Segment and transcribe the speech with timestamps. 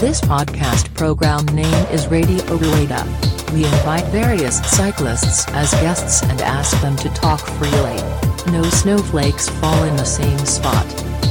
[0.00, 3.06] This podcast program name is Radio Rueda.
[3.52, 7.96] We invite various cyclists as guests and ask them to talk freely.
[8.52, 10.86] No snowflakes fall in the same spot.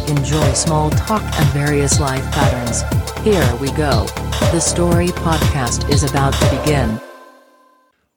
[0.10, 2.84] Enjoy small talk and various life patterns.
[3.24, 4.06] Here we go.
[4.52, 7.00] The story podcast is about to begin.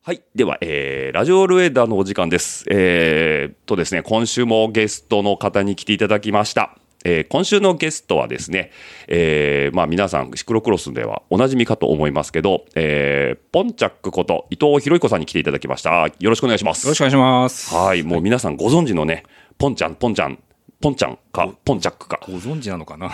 [0.03, 0.23] はい。
[0.35, 2.65] では、えー、ラジオルエダのお時間です。
[2.71, 6.79] えー、とですね、今週もゲストの方に来ていただきました。
[7.04, 8.72] えー、今週のゲストはですね、
[9.08, 16.08] えー、まあ皆さん、シクロクロスではおなじみかと思いますけど、えー、ポンチャックこと伊藤博彦さんに来ていただきました。
[16.08, 16.86] よろしくお願いします。
[16.86, 17.74] よろしくお願いします。
[17.74, 18.04] はい。
[18.04, 19.24] もう皆さんご存知のね、
[19.58, 20.40] ポンちゃん、ポンちゃん、
[20.82, 22.20] ポンちゃんか、ポンチャックか。
[22.26, 23.12] ご存知なのかな？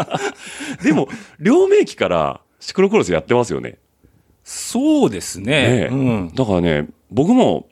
[0.82, 3.78] でも、両名機からシクロクロスやってますよね。
[4.44, 5.88] そうですねね。
[5.90, 6.32] うん。
[6.34, 7.68] だからね、僕も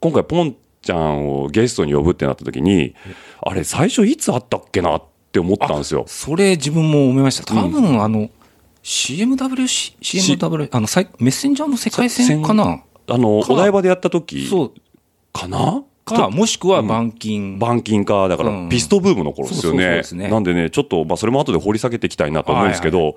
[0.00, 2.94] 今回ポンちゃんをゲストに呼ぶってなった時に、
[3.40, 5.02] あれ最初いつあったっけなっ
[5.32, 6.04] て思ったんですよ。
[6.08, 7.44] それ自分も思いました。
[7.44, 8.28] 多分、あの、
[8.82, 10.88] CMWC、CMW、あの、
[11.20, 12.82] メッセンジャーの世界戦かな？
[13.08, 14.72] あの、かお台場でやった時そう。
[15.32, 15.84] かな？
[16.04, 17.56] か、もしくは板金。
[17.58, 18.68] 板金か、だからうん。
[18.68, 20.02] ピストブームの頃ですよね。
[20.28, 23.14] なんでね、ちょっと、まあそれも後で掘り下げていきたいなと思うんですけど、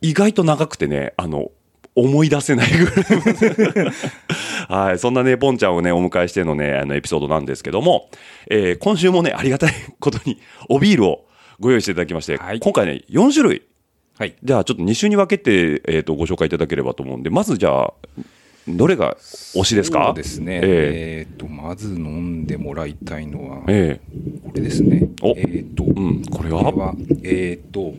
[0.00, 1.50] 意外と長くてね、あの、
[1.96, 3.92] 思い出せないぐらい。
[4.68, 4.98] はい。
[4.98, 8.08] そんなね、ポンちゃんをね、お迎えしてのね、あの、エピソードなんですけども、
[8.48, 11.26] えー今週もね、ありがたいことに、おビールを
[11.58, 13.62] ご用意していただきまして、はい今回ね、4種類。
[14.18, 14.34] はい。
[14.42, 17.92] じゃあ、ちょっと2週に分けて、えっ、と、ご紹介いただければと思うんで、まずじゃあ、
[18.68, 20.04] どれが推しですか？
[20.08, 20.60] そうですね。
[20.62, 23.98] ええっと、まず飲んでもらいたいのは、え
[24.44, 25.08] これですね。
[25.22, 26.64] おえっと、うんこれは？
[26.64, 27.94] これは、えっと、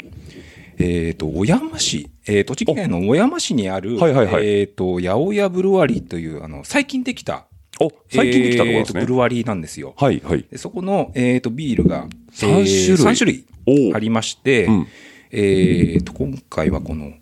[0.77, 7.45] えっと、小山市、えー栃木県の小山市にある、はいはいはいえっと、八百屋ブルワリーという、あの、最近できた、
[7.79, 8.99] お、最近できたところですね。
[9.01, 9.93] えーとブルワリーなんですよ。
[9.97, 10.45] はい、はい。
[10.51, 13.45] でそこの、えっと、ビールが、三種類え種類
[13.93, 14.87] ありまして、うん
[15.31, 17.13] えっと、今回はこの、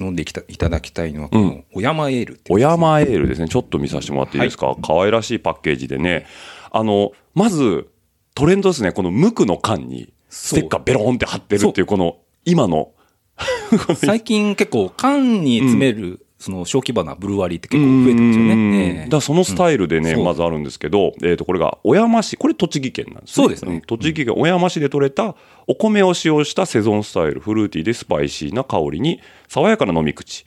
[0.00, 3.48] 飲んできたいただきたいのは、この、小山エールっていう小山エールですね。
[3.48, 6.26] ちょっと見させてもらっていいですか、可愛らしいパッケージでね。
[6.70, 7.88] あの、まず、
[8.34, 8.92] トレンドですね。
[8.92, 12.16] この無垢の缶に、ステッカーベローンって貼ってるっていう、この、
[12.46, 12.92] 今の、
[13.96, 19.02] 最近結構缶に詰める、その小規模なブルワリーって結構増えてますようんね。
[19.02, 19.08] ええ。
[19.08, 20.20] だそのスタイルでね、う。
[20.20, 23.44] んまずあるんですけど、えっ、と、これが小山市、これ栃木県なんですね。
[23.44, 23.78] そうですね。
[23.78, 23.80] ん。
[23.82, 30.44] 栃木県小山市で採れたお米を使用したセゾンスタイル、フルーティーでスパイシーな香りに、爽やかな飲み口。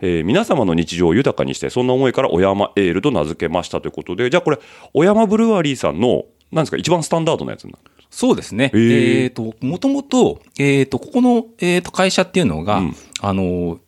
[0.00, 4.58] えー皆様の日常を豊かにして、そんな思いから小山エールと名付けましたということで、じゃあこれ、
[4.92, 7.78] 小山ブルワリーさんの、なんですか、一番スタンダードなやつな
[8.12, 8.70] そうですね。
[8.74, 12.96] へええっ、と、もともと、えっ、と、ここの、えー、と会社っていうのが、うん。
[13.20, 13.80] あの、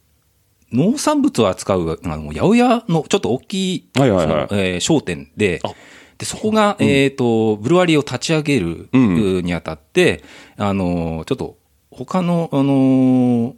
[0.72, 4.48] 農産物を扱う、あの、八百屋のちょっと大きい、はいはいはい。
[4.52, 5.72] えー商店であ、
[6.16, 9.44] で、そこが、えっ、と、ブルワリーを立ち上げる、うん。
[9.44, 10.24] にあたって、
[10.56, 11.58] あの、ちょっと、
[11.90, 13.54] 他の、あの、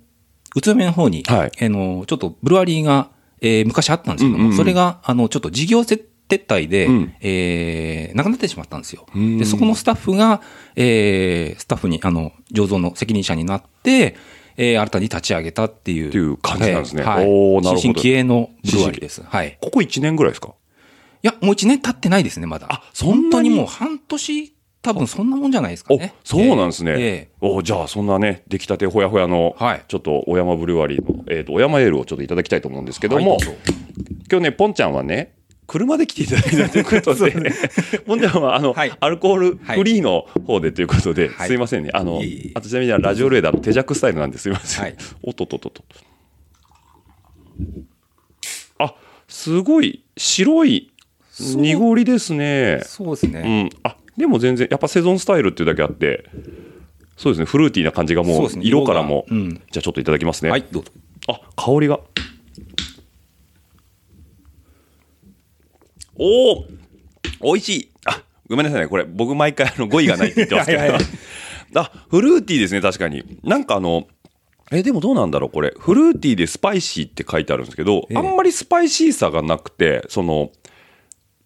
[0.56, 1.64] 宇都宮の方に、はい。
[1.64, 3.10] あの、ちょっとブルワリーが、
[3.40, 4.56] えー昔あったんですけども、うんうんうん。
[4.56, 5.84] それが、あの、ちょっと事業
[6.28, 9.06] 撤退で、うんえーなくなってしまったんですよ。
[9.16, 10.40] んで、そこのスタッフが、
[10.74, 14.16] えースタッフに、あの、醸造の責任者になって、
[14.56, 16.08] えー新たに立ち上げたっていう。
[16.08, 17.26] っていう感じなんですねはい。
[17.26, 19.22] おーなるほど新進気鋭のブルワです。
[19.22, 19.58] はい。
[19.60, 20.54] ここ1年ぐらいですか？
[21.22, 22.66] いや、もう一年経ってないですね、まだ。
[22.70, 23.50] あそんなに？
[23.50, 26.14] もう半年、多分そんなもんじゃないですかおね。
[26.24, 26.92] そうなんですね。
[26.96, 33.40] ええおじゃあ、そんなね、出来たてほやほやの、はいちょっと小山ブルワリーの、えっ、と、小山エールをちょっといただきたいと思うんですけども、はい
[34.30, 35.34] 今日ね、ポンちゃんはね、
[35.66, 38.92] 車で来ていただいたということで、 んは、あの、はい。
[39.00, 41.48] アルコールフリーの方でということで、はい。
[41.48, 41.90] すいませんね。
[41.92, 42.22] あの、
[42.54, 44.48] あとちなみにラジオレーダーの手弱スタイルなんです。
[44.48, 44.84] いません。
[44.84, 44.96] はい。
[45.22, 45.82] おっとっとっとっと。
[48.78, 48.94] あ、
[49.28, 50.92] すごい白い
[51.38, 52.82] 濁りですね。
[52.84, 53.70] そうですね。
[53.74, 56.24] うん、あでも全然やっぱセゾンスタイルっていうだけあって
[57.16, 57.44] そうですね。
[57.46, 59.44] フルーティーな感じがもう色からも、色が。
[59.44, 59.54] うん。
[59.54, 60.92] じゃあちょっといただきますね、はい、どうぞ。
[61.28, 61.98] あ香りが
[66.18, 66.52] お
[67.40, 67.92] お美味しい。
[68.06, 68.88] あごめんなさいね。
[68.88, 70.82] これ僕毎回あの語彙がないって言ってますけど。
[71.80, 72.80] あフルーティーですね。
[72.80, 73.38] 確かに。
[73.42, 74.06] なんかあの
[74.72, 75.74] えでもどうなんだろうこれ。
[75.78, 78.16] フルーティーでスパイシーって書いてあるんですけど、ええ。
[78.16, 80.50] あんまりスパイシーさがなくてその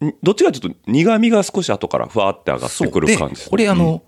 [0.05, 4.03] んどっちかちょっと苦味が少し後からふわって上がってくるで感じですこれあの、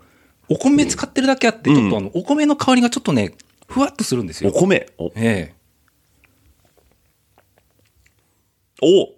[0.48, 3.32] お米使ってるだけあって、ちょっとあの、お米の香りがちょっとね、
[3.68, 4.50] ふわっとするんですよ。
[4.50, 4.86] お米。
[4.98, 5.12] お。
[5.14, 5.54] え。
[8.82, 9.13] お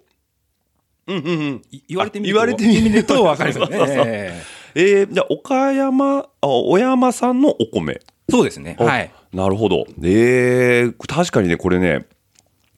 [1.07, 1.61] うんうんうん。
[1.87, 3.77] 言われてみる言われてみるとと分かりますね。
[3.85, 4.43] え
[4.75, 4.81] え。
[5.03, 7.93] ー、じゃあ岡山あ小山さんのお米。
[7.93, 7.99] え
[8.29, 8.75] そうですね。
[8.79, 9.11] あはい。
[9.33, 9.85] なるほど。
[10.03, 12.05] えー、確かにねこれね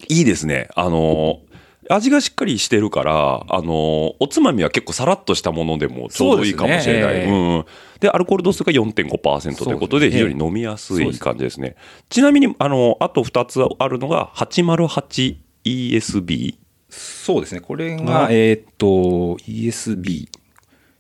[0.08, 0.70] いいですね。
[0.76, 1.50] あのー
[1.92, 7.16] 味がしっかりしてるから、あの、おつまみは結構さらっとしたものでもちょうどいいかもしれない。
[7.16, 7.24] そうね。
[7.26, 7.66] うんうん。
[8.00, 11.76] で、アルコール度数が4.5%ということで、非常に飲みやすい感じですね。
[12.10, 16.60] ちなみに、あの、あと2つあるのが、808ESB。
[16.90, 17.62] そうですね。
[17.62, 18.88] これあが、えーっと、
[19.48, 20.28] ESB。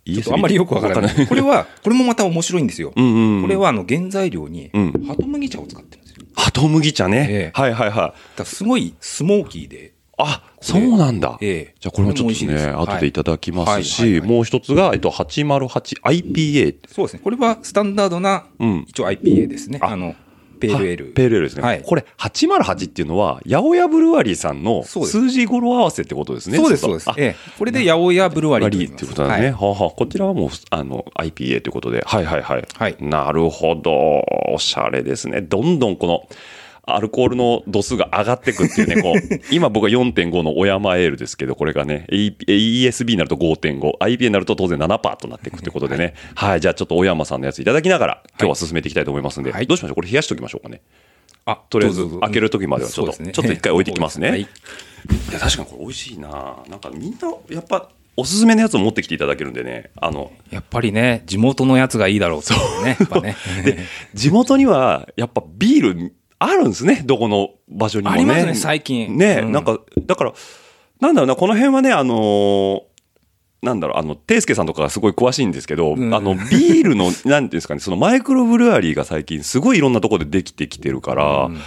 [0.05, 1.15] ちょっとあんまりよくわからない。
[1.19, 2.93] わこれは、これもまた面白いんですよ。
[2.95, 6.25] うんうんうんこれは、あの、原材料に、うんハトムギ茶を使ってるんですよ。
[6.35, 7.27] ハトムギ茶ね。
[7.29, 8.45] ええはいはいはい。
[8.45, 11.37] すごいスモーキーで、あ、そうなんだ。
[11.41, 16.75] ええじゃあこれもちょっとね、です後でいただきますし、はいはいもう一つが、えっと、808IPA。
[16.87, 17.21] そうですね。
[17.23, 19.79] これはスタンダードな、うん一応 IPA ですね。
[19.81, 20.15] ああの、
[20.59, 21.05] ペールエール。
[21.05, 21.63] ペールエールですね。
[21.63, 26.57] はいこれ、808っていうのは、八百屋ブルワリーさんのそうです数字語呂合わせってことですね。
[26.57, 29.51] そうです、そうですええこれで八百屋ブルワあリーと言いっていうことなんですね。
[29.51, 32.03] はいはあはあこちらはもう、あの、IPA ということで。
[32.05, 32.67] はいはいはい。
[32.77, 33.91] はいなるほど。
[34.53, 35.41] おしゃれですね。
[35.41, 36.27] どんどんこの、
[36.95, 39.15] アルコールの度数が上がってくっていうね、こう、
[39.51, 46.13] 今僕は4.5の小山エールですけど、これがね、E- ESB になると5.5、IPA になると当然7%となっていくということでね。
[46.35, 49.67] はい、じゃあちょっと小山さんのやついただきながら、今日は進めていきたいと思いますんで、はい。
[49.67, 49.95] どうしましょう？
[49.95, 50.81] これ冷やしておきましょうかね。
[51.45, 53.31] あ、とりあえず開ける時まではちょっとね。
[53.31, 54.29] ちょっと一回置いてきますね。
[54.29, 54.41] はい。
[54.41, 54.47] い
[55.31, 56.57] や、確かにこれ美味しいな。
[56.69, 62.53] なんかみんな、やっぱ、おすすめのやつを持ってきていただけるんでね、あの、やっぱりね、地元のやつがいいだろうと
[62.83, 62.97] ね。
[62.99, 63.35] やっぱね。
[63.63, 63.77] で、
[64.13, 68.17] 地元には、やっぱビールあるんですね、どこの場所にもね。
[68.17, 70.33] ありますね最近ね、うんなんか、だから、
[71.01, 72.89] なんだろうな、この辺はね、あのー
[73.61, 81.57] なんだろう、あの、ていすけさんとかがすごい詳しいんですけど、うんあの、ビールの、 なんていうんですかね、そのマイクロブルワリーが最近すごいいろんなところでできてきてるから、うん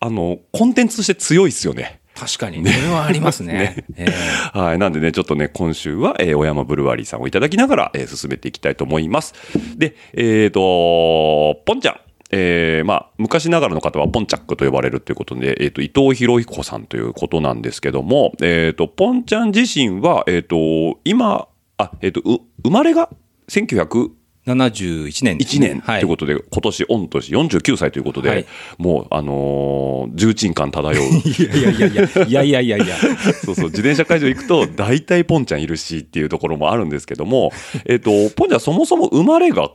[0.00, 2.00] あの、コンテンツとして強いですよね。
[2.14, 3.84] 確かに、それはありますね。
[3.96, 4.06] え
[4.54, 4.78] えはい。
[4.78, 9.34] なんでね、ちょっとね、今週は、えー、小山ブルワリーさんをいただきながら、えー進めていきたいと思います。
[9.76, 11.96] で、えっ、と、ポンちゃん。
[12.30, 21.48] えーまあ、昔ながらの方はポンチャックと呼ばれるということで、えっ、と、伊藤博彦さんということなんですけども、えっ、と、ポンちゃん自身は、えっ、と、今、
[21.78, 23.10] あ、えっ、と、う生まれが
[23.48, 24.10] 1901
[24.46, 31.04] 71年ね、年ということで、今年、御年49歳ということで、はいもう、あのー重鎮感漂う。
[31.24, 32.96] いやいやいやいや、いやいやいやいや。
[33.42, 37.52] そうそう、自転車会場行くと、大体ポンちゃんいるしっていうところもあるんですけども、
[37.86, 39.70] えっ、と、ポンちゃんそもそも生まれが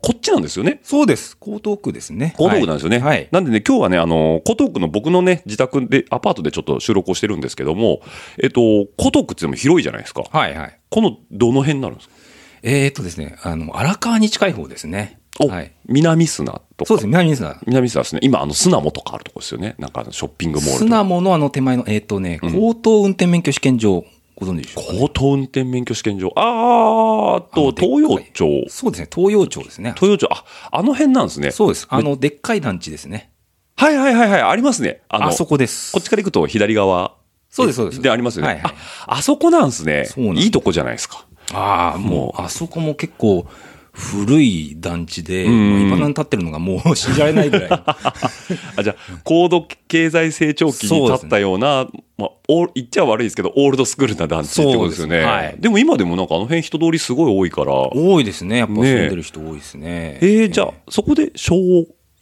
[0.00, 0.80] こっちなんですよね。
[0.82, 1.36] そうです。
[1.40, 2.34] 江東区ですね。
[2.38, 2.98] 江東区なんですよね。
[2.98, 3.28] はい。
[3.30, 8.00] なんでね、今日はね、あの、江東区の僕のね、自宅で、アパートでちょっと収録をしてるんですけども、
[8.42, 10.22] えっ、と、江東区っても広いじゃないですか。
[10.30, 10.78] はいはい。
[10.90, 12.14] この、どの辺になるんですか？
[12.62, 15.18] えー、っとですね、あの、荒川に近い方ですね。
[15.40, 15.72] お、はい。
[15.86, 16.86] 南砂とか。
[16.86, 17.54] そうですね、南ですね。
[17.66, 18.20] 南砂ですね。
[18.24, 19.76] 今、あの、巣鴨とかあるとこですよね。
[19.78, 20.78] なんかショッピングモール。
[20.78, 24.04] 砂ものあの手前の、えーっとね、高等運転免許試験場、
[24.38, 26.32] ご存知でしょうか、高等運転免許試験場。
[26.36, 28.64] あーあと、東洋町。
[28.68, 29.94] そうですね、東洋町ですね。
[29.96, 31.50] 東洋町、あ、あの辺なんですね。
[31.50, 31.88] そうです。
[31.90, 33.32] あの、でっかい団地ですね。
[33.76, 35.02] はいはいはいはい、ありますね。
[35.08, 35.92] あの、あそこです。
[35.92, 37.16] こっちから行くと左側。
[37.50, 38.48] そうですそうですで、ありますよね。
[38.48, 38.74] はいはい
[39.06, 40.04] あ、あそこなんですね。
[40.04, 41.26] そうなんいいとこじゃないですか。
[41.52, 43.46] ああ、もう、あそこも結構、
[43.92, 47.68] 古い団地で、今なん立ってるのがもう信じられないぐらい。
[47.70, 55.16] あ、じゃあ、高度経済成長期に立ったような、まあ、お言っちゃ悪いですけど、オールドスクールな団地ってことですよね。
[55.18, 57.72] ですはいでも今でもなんかあの辺人通りすごい多いから。
[57.72, 58.58] 多いですね。
[58.58, 60.18] やっぱ住んねでる人多いですね。
[60.20, 61.54] えー、じゃあ、そこで小、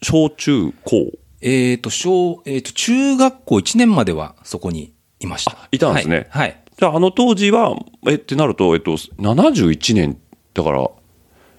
[0.02, 1.10] 小中高。
[1.40, 5.52] えっ、と、小、えっ、と、中学校1年まではそこにいました。
[5.52, 6.48] あいたんですねはい。
[6.48, 7.74] はいじゃあ、あの当時は、
[8.06, 10.18] え、ってなると、えっと、71年、
[10.52, 10.90] だから、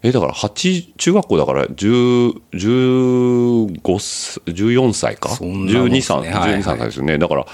[0.04, 5.30] え、だから、8、中学校だから、10、15、14歳か？
[5.30, 7.18] そんなもんですね12、3、はいはい12、3歳ですよね。
[7.18, 7.48] だから、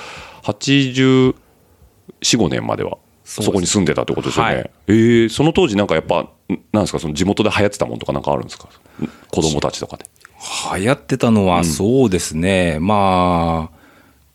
[0.43, 1.35] 84、
[2.21, 4.55] 5年までは、そこに住んでたってことですよね。
[4.55, 6.29] はいえーその当時なんかやっぱ、ん
[6.73, 8.67] なんですか、その地元で流行ってたもんとかなんかあるんですか？
[9.31, 10.05] 子供たちとかで。
[10.77, 12.77] 流行ってたのは、そうですね。
[12.81, 13.77] まあ、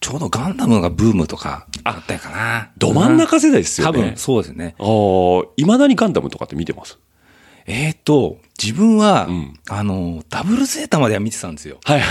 [0.01, 2.71] ちょうどガンダムがブームとかあったやかな。
[2.79, 3.99] ど真ん中世代ですよね。
[3.99, 4.75] 多分、そうですね。
[4.79, 6.99] ああ、いまだにガンダムとかって見てます？
[7.67, 11.77] えっ、と、自分は、んあの、ダブルゼータまでは見てたんですよ。
[11.85, 12.03] はい。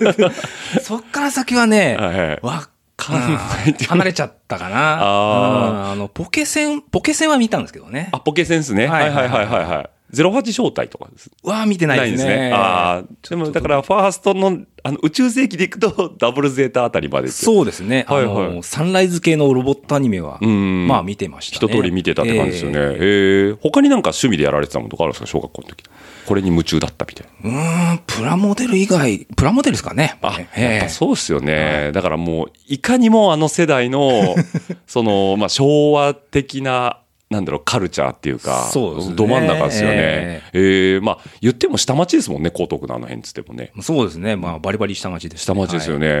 [0.82, 4.98] そっから先はね、はいはいわかん離れちゃったかな。
[5.00, 8.08] あーうんあの、ポケセン、ポケセンは見たんですけどね。
[8.12, 8.86] あ、ポケセンスね。
[8.86, 9.90] はいいはいいはいはいはい。
[10.22, 11.30] 08招待とかです。
[11.42, 12.50] は見てないですね。
[12.52, 18.04] ああ、でもだから、ファーストのあの宇宙世紀でいくと、ダブルゼータあたりまでそうですね。
[18.06, 21.74] あはいはいの、サンライズ系のロボットアニメは、んまあ見てました一ね。
[21.74, 22.76] 通り見てたって感じですよね。
[22.78, 25.26] ええー他になんか趣味でやられてたものとかあるんですか？
[25.26, 25.84] 小学校の時。
[26.26, 27.50] これに夢中だったみたいな。
[27.50, 30.16] えうーん、プラモデル以外、プラモデルですかね。
[30.22, 31.90] あ、ええやっぱそうですよね。
[31.92, 34.34] だからもう、いかにもあの世代の、
[34.86, 36.98] その、まあ、昭和的な、
[37.34, 39.94] なんだろう、カルチャーっていうか、そうですねど真ん中ですよね。
[39.96, 43.72] ええーまあ、言っても下町ですもんね、江東区のあの辺っつってもね。
[43.80, 44.36] そうですね。
[44.36, 46.08] まあ、バリバリ下町です、下町ですよね。
[46.08, 46.20] はい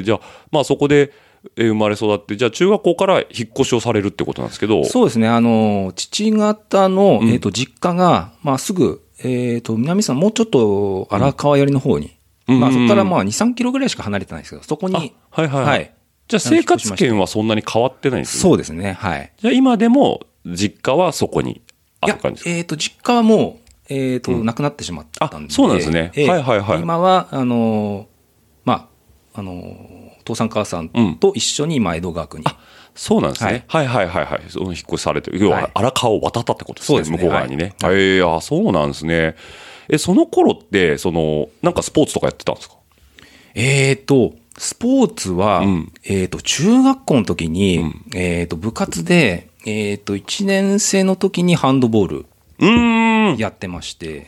[0.00, 0.20] ーじゃあ、
[0.50, 1.12] まあそこで、
[1.56, 4.84] え生まれ育って、じゃあ中学校から引っ越しをされるってことなんですけど。
[4.84, 5.28] そうですね。
[5.28, 12.16] あの、父方の、うんえっ、と、実家が、まあ、すぐ、えっ、と、南さん、もうちょっと荒川寄りの方に、
[12.48, 15.94] うんまあ、そこからうんまあ、2、3キロぐらいしか離れてないんですけど、そこあに、はいはい、はい。
[16.28, 18.42] じゃあ生活圏はそんなに変わってないんですね。
[18.42, 18.94] そうですね。
[18.94, 19.32] はい。
[19.38, 21.62] じゃあ今でも実家はそこに
[22.00, 22.50] ある感じですか？
[22.50, 23.58] えっ、と、実家はも
[23.88, 25.52] う、えっ、と、うん亡くなってしまったんで。
[25.52, 28.06] あそうなんですねええはいはいはい今は、あの、
[28.64, 28.88] ま
[29.34, 29.62] あ、あの、
[30.24, 30.88] 父さん母さん
[31.20, 32.44] と一緒に、まあ、江戸川区に。
[32.94, 33.64] そうなんですね。
[33.68, 35.38] はい、はい、はいはいその引っ越しされてる。
[35.40, 36.96] 要ははい荒川を渡ったってことですね。
[36.96, 37.74] そうですね向こう側にね。
[37.84, 39.34] ええあ、そうなんですね。
[39.88, 42.76] え、その頃って、その、なんかスポーツとかやってたんですか？
[43.54, 52.26] えっ、と、スポーツは、うんえっ、と、中学校の時に、うんえっ、と、部活で、えっ、と、1年生の時にハンドボール
[52.60, 53.36] うーん。
[53.36, 54.26] やってまして、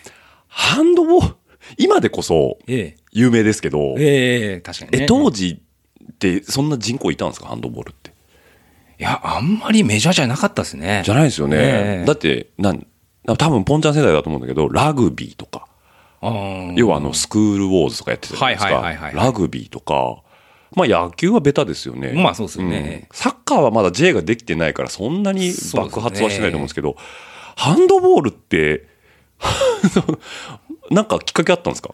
[0.49, 1.35] ハンドボール、
[1.79, 5.05] 今でこそえ有名ですけど、えええ確かにね。
[5.05, 5.61] え、当時
[6.13, 7.49] ってそんな人口いたんですか？
[7.49, 8.11] ハンドボールって。
[8.99, 11.03] いや、あんまりメジャーじゃなかったですね。
[11.05, 11.57] じゃないですよね。
[11.59, 12.87] ええだって、なん、
[13.37, 15.67] 多分ポンちゃん世代だと思うんだけど、ラグビーとか、
[16.77, 19.11] 要はあの、スクールウォーズとかやってたじゃないですか。
[19.13, 20.23] ラグビーとか、
[20.75, 22.13] まあ野球はベタですよね。
[22.13, 23.09] まあそうですよね。
[23.11, 23.17] ん。
[23.17, 26.97] サッカーはまだ J ができてないからそんなに爆発はしないと思うんですけど、
[27.57, 28.87] ハンドボールって、
[30.91, 31.91] なんかきっかけあったんですか？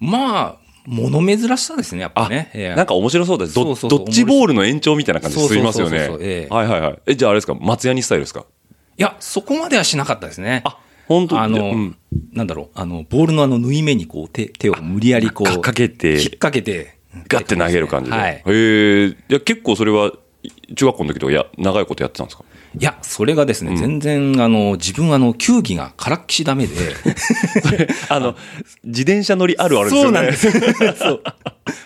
[0.00, 2.50] まあ、物珍しさですね、やっぱあ、ね。
[2.54, 3.54] ええなんか面白そうです。
[3.54, 5.62] ドッジボールの延長みたいな感じすい。
[5.62, 6.08] ますよね。
[6.50, 6.98] はいはいはい。
[7.06, 7.54] え、じゃああれですか？
[7.54, 8.44] 松屋にスタイルですか？
[8.96, 10.62] いや、そこまではしなかったですね。
[10.64, 10.78] あ、
[11.08, 11.40] 本当？
[11.40, 11.96] あの、うん。
[12.32, 16.12] なんだろう、あの、ボールのあの縫い目にこう手、手を無理やりこう、かかけて。
[16.14, 16.93] 引っ掛けて、
[17.28, 18.16] ガッて投げる感じで。
[18.16, 18.32] はい。
[18.32, 19.06] へえ。
[19.08, 20.12] いや、結構それは、
[20.76, 22.44] 中学校の時とか、いや、長いことやってたんですか？
[22.78, 26.74] いや、それがですね、全然、あの、自分、あの、球技がからっきしダメで。
[28.10, 28.34] あの、
[28.84, 30.10] 自転車乗りあるあるですよね。
[30.10, 30.50] そうなんです。
[30.98, 31.22] そう。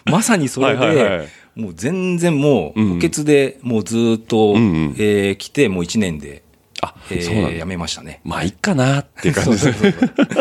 [0.07, 6.45] まさにそれで、はいはいはいもう全然もう、うん補欠でもうずーっと、うんうんえー来て、もう1年で、
[6.81, 7.65] あ、えーそうなんだ辞。
[7.67, 8.21] めましたね。
[8.23, 9.85] まあ、いいかなっていう感じです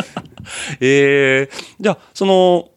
[0.79, 2.69] えー、じゃあ、その、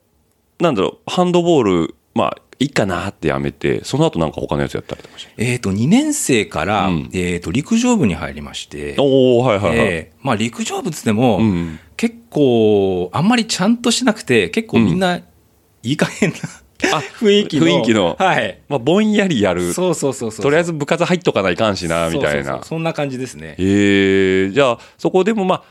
[0.59, 5.33] なんだろう、ハンドボール、まあ、いいかなってやめて、その後なんか他のやつやったりとかして。
[5.39, 9.79] えっと、2年生から、うんえっと、陸上部に入りまして、おおはいはいはい。
[9.79, 15.23] えーまあ、陸上部っつっても、うん結構、あんまりちゃんとしなくて、結構みんな、い
[15.83, 16.37] い加減な、
[16.97, 17.67] あ雰囲気の。
[17.67, 18.59] 雰囲気のはい。
[18.69, 19.75] まあ、ぼんやりやる。
[19.75, 20.43] そうそうそうそう。
[20.43, 23.55] とりあえず部活入っとかないかんしな、みたいなそんな感じですね。
[23.59, 25.63] えー、じゃあ、そこでもまあ、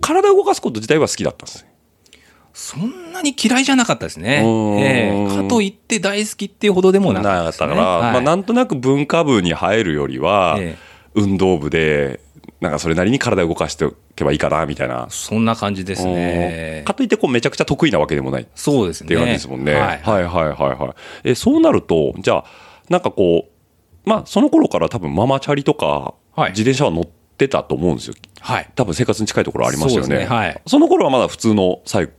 [0.00, 1.75] 体を動かすこと自体は好きだったんですね。
[2.58, 4.42] そんなに嫌いじゃなかったですね。
[4.80, 7.66] ええかといって大好きっていうほどでもなかったです、ね。
[7.68, 12.20] なから、はいまあ、なんとなく文化部に入るよりは、ええ運動部で、
[12.60, 15.06] なんかそれなりに体を動かしておけばいいかな、みたいな。
[15.08, 16.94] そんな感じですねか。
[16.94, 19.08] といって、こう、めちゃくちゃ得意なわけでもないっそうですね。
[19.08, 19.74] ていう感じですもんね。
[19.74, 20.00] はい。
[20.02, 20.94] はいはいはいは
[21.24, 21.30] い。
[21.30, 22.44] え、そうなると、じゃあ、
[22.90, 28.14] なんかこう、まあ、その頃から多分ママチャリとか、はい自転車は乗ってたと思うんですよ。
[28.40, 28.68] はい。
[28.74, 30.16] 多分生活に近いところありましたよね。
[30.16, 32.10] そねはいその頃はまだ普通のサイ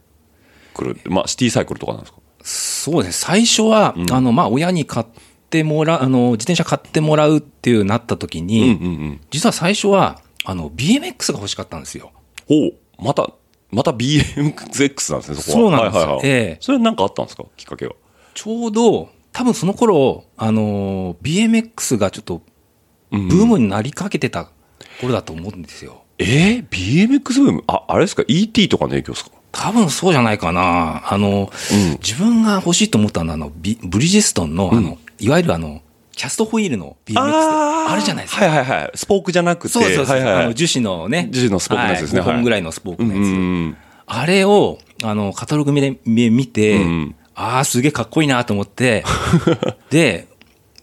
[0.78, 2.20] クル、まあ、シティサイクルとかなんですか？
[2.44, 3.26] そうですね。
[3.28, 5.06] 最初は、あの、まあ、親に買っ
[5.50, 9.22] てもらう、あの、自転車買ってもらうっていうなった時うんに、うんうん。
[9.32, 12.12] 実は最初は、あの、BMX が欲しかったんですよ。
[12.48, 13.30] ほう、また、
[13.70, 15.66] また BMX なんですね、そこは。
[15.66, 16.26] そうなんですよはいはいはい。
[16.26, 17.94] ええそれは何かあったんですかきっかけは？
[18.34, 22.42] ちょうど、多分その頃、あの、BMX がちょっと、
[23.12, 24.50] うんブームになりかけてた
[25.02, 26.04] 頃だと思うんですよ。
[26.20, 27.64] えー、BMX ブーム？
[27.68, 29.32] あ、あれですか ?ET とかの影響ですか？
[29.58, 31.04] 多分そうじゃないかな。
[31.12, 37.20] あの、うん自分が欲しいと思ったのは、あの、ビブリヂストンの、あの、いわゆるあの、キャストホイールの BMX って
[37.92, 38.46] あるじゃないですか。
[38.46, 38.92] はいはいはい。
[38.96, 39.70] スポークじゃなくて。
[39.70, 41.28] そうそうそう、はいはいはいあの樹脂のね。
[41.32, 43.18] 樹脂のスポークのやつですねはい、5はい本ぐらいのスポークのやつ。
[43.18, 43.34] うんう
[43.70, 43.78] ん
[44.10, 49.04] あれを、あの、カタログで見て、うんああ、すげえかっこいいなと思って、
[49.92, 50.28] で、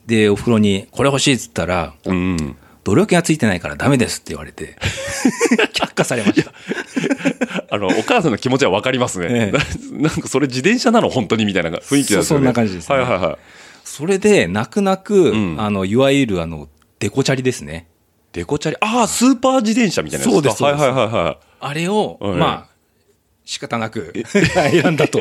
[0.07, 2.57] で、お風呂に、これ欲しいっつったら、うん。
[2.85, 2.95] うん。
[2.95, 4.77] 努力がついてないからダメですって言われて、
[5.73, 6.53] 却下されました。
[7.71, 9.53] あの、お母さんの気持ちはわかりますね。
[9.53, 9.53] え
[9.93, 12.25] なんかそれ自転車なの本当にみたいな雰囲気なんですよね。
[12.25, 13.37] そそんな感じですねはいはいはい。
[13.85, 17.87] それで、泣く泣く、うんあの、いわゆるあの、デコチャリですね。
[18.33, 18.77] デコチャリ？
[18.81, 21.39] ああ、スーパー自転車みたいなやつそうですそうですはいはいはいはい。
[21.61, 22.74] あれを、はいまあ、
[23.45, 25.21] 仕方なく 選んだと。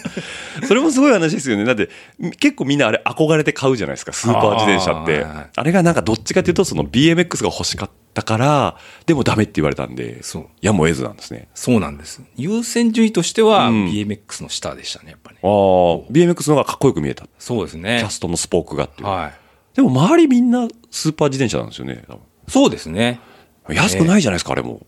[0.66, 1.64] それもすごい話ですよね。
[1.64, 1.88] だって、
[2.38, 5.24] 結構みんなあれ憧れて買うじゃないですか、スーパー自転車って。
[5.54, 8.76] あれがなんかどっちかというと、その BMX が欲しかったから、
[9.06, 10.20] でもダメって言われたんで、
[10.62, 11.48] やむを得ずなんですね。
[11.54, 12.22] そうなんです。
[12.36, 15.50] 優先順位としては、うん BMX の下でしたね、やっぱり、ああ、
[16.10, 17.26] BMX の方がかっこよく見えた。
[17.38, 18.10] そうですねキャ。
[18.10, 19.08] ストのスポークがっていう。
[19.08, 19.32] はい。
[19.76, 22.04] でも周りみんなスーパー自転車なんですよね。
[22.08, 23.20] 多そうですね。
[23.66, 24.80] 分安くないじゃないですか、あれも。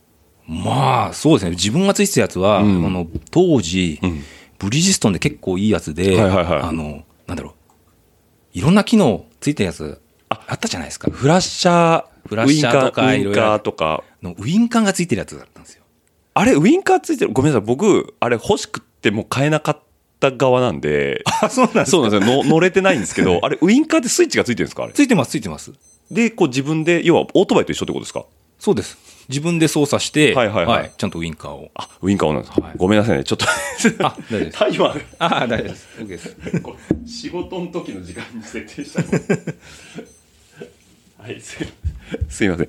[0.47, 1.51] まあ、そうですね。
[1.53, 4.25] 自分がついてたやつは、うんあの、当時、ん
[4.59, 7.53] ブリヂストンで結構いいやつで、はいはいはいあの、なんだろう。
[8.53, 11.11] いろんな機能ついてるやつ、あったじゃないですか。
[11.11, 14.05] フラッシャー、フラッシャーとかウインカーとか。
[14.23, 15.83] のウインカーがついてるやつだったんですよ。
[16.35, 17.33] あれ、ウインカーついてる。
[17.33, 17.67] ごめんなさい。
[17.67, 19.79] 僕、あれ欲しくってもう買えなかっ
[20.21, 21.23] た側なんで。
[21.43, 22.37] あ、そうなんそうなんですよ。
[22.45, 24.85] の乗れてないんですけど、 あれ、ウインカーってスイッチがついてるんですか？
[24.85, 24.93] あれ。
[24.93, 25.73] ついてます、ついてます。
[26.11, 28.25] で、こう自分で、要はオートバイと一緒ってことですか？
[28.61, 28.97] そうです。
[29.29, 31.71] 自分で操作して、はいはいはいちゃんとウインカーを。
[31.75, 32.61] あ、ウインカーオンなんです。
[32.61, 33.25] はいごめんなさいね。
[33.25, 33.47] ちょっと。
[34.07, 35.43] あ大丈夫です タイマーが。
[35.43, 35.88] あ、大丈夫です。
[35.99, 36.37] OK です。
[37.07, 39.02] 仕事の時の時間に設定した
[41.23, 41.57] はいす
[42.29, 42.69] すいません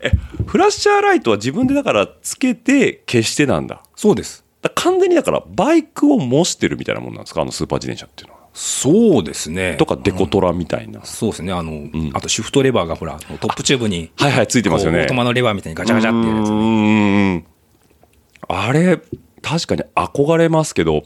[0.00, 0.10] え
[0.46, 4.44] フラッシャーライトは自分でだからつけて消してなんだそうです。
[4.62, 7.42] だ完全にだからバイクを模してるみたいなもんなんですか？
[7.42, 9.76] あのスーパー自転車っていうのはそうですね。
[9.76, 11.52] とかデコトラみたいな、そうですね。
[11.52, 16.52] あの、あとシフトレバーがほら、トップチューブに、はいはいついてますよねオートマのレバーみたいにガチャガチャってやつう。
[16.52, 17.46] ーん
[18.48, 18.98] あれ
[19.42, 21.04] 確かに憧れますけど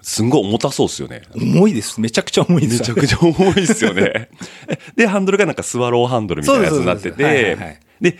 [0.00, 2.00] すんごい重たそうですよね重いです。
[2.00, 2.80] めちゃくちゃ重いです。
[2.80, 4.30] めちゃくちゃ重いですよね。
[4.94, 8.16] で、ハンドルがなんかスワローハンドルみたいなやつになっててはい、で、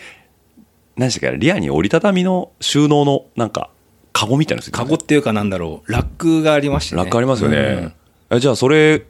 [0.96, 3.70] 何でしたっけ、リアに折りたたみの収納のなんか、
[4.12, 7.02] カゴみたいなのついてカゴっていうかなんだろう、ラックがありましてね。
[7.02, 7.94] ラックありますよね。
[8.30, 9.04] えじゃあ、それ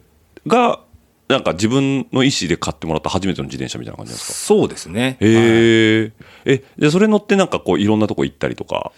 [0.45, 0.79] が、
[1.27, 4.33] なんか自分の意思で買ってもらった初めての自転車みたいな感じなんですか？
[4.33, 5.17] そうですね。
[5.19, 6.11] はいへえ。
[6.45, 8.93] え、じゃあそれ乗ってなんかこういろんなとこ行ったりとか？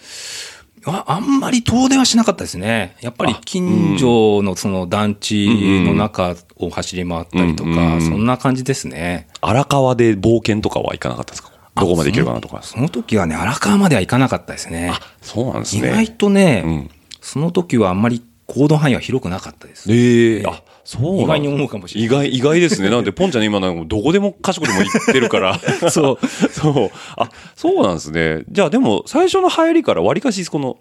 [0.86, 2.96] ああんまり遠出はしなかったですね。
[3.02, 5.48] やっぱり近所のその団地
[5.86, 9.28] の中を走り回ったりとか、そんな感じですね。
[9.42, 11.52] 荒川で冒険とかは行かなかったですか？
[11.76, 12.62] どこまで行けるかなとか。
[12.62, 14.94] その時はね、荒川までは行かなかったですね。
[15.24, 15.88] そうなんですね。
[15.88, 16.90] 意外とね、うん
[17.22, 19.92] その時はあんまり行動範囲は広くなかったです。
[19.94, 22.90] ええあ、そう意外に思うかもしれない意外、意外ですね。
[22.90, 25.60] なんで、ポンちゃん今なんかどこでも賢くでも行ってるから。
[25.92, 26.28] そう。
[26.52, 26.98] そう。
[27.16, 28.44] あ、そうなんですね。
[28.50, 30.78] じゃあでも、最初の入りからわりかし、この、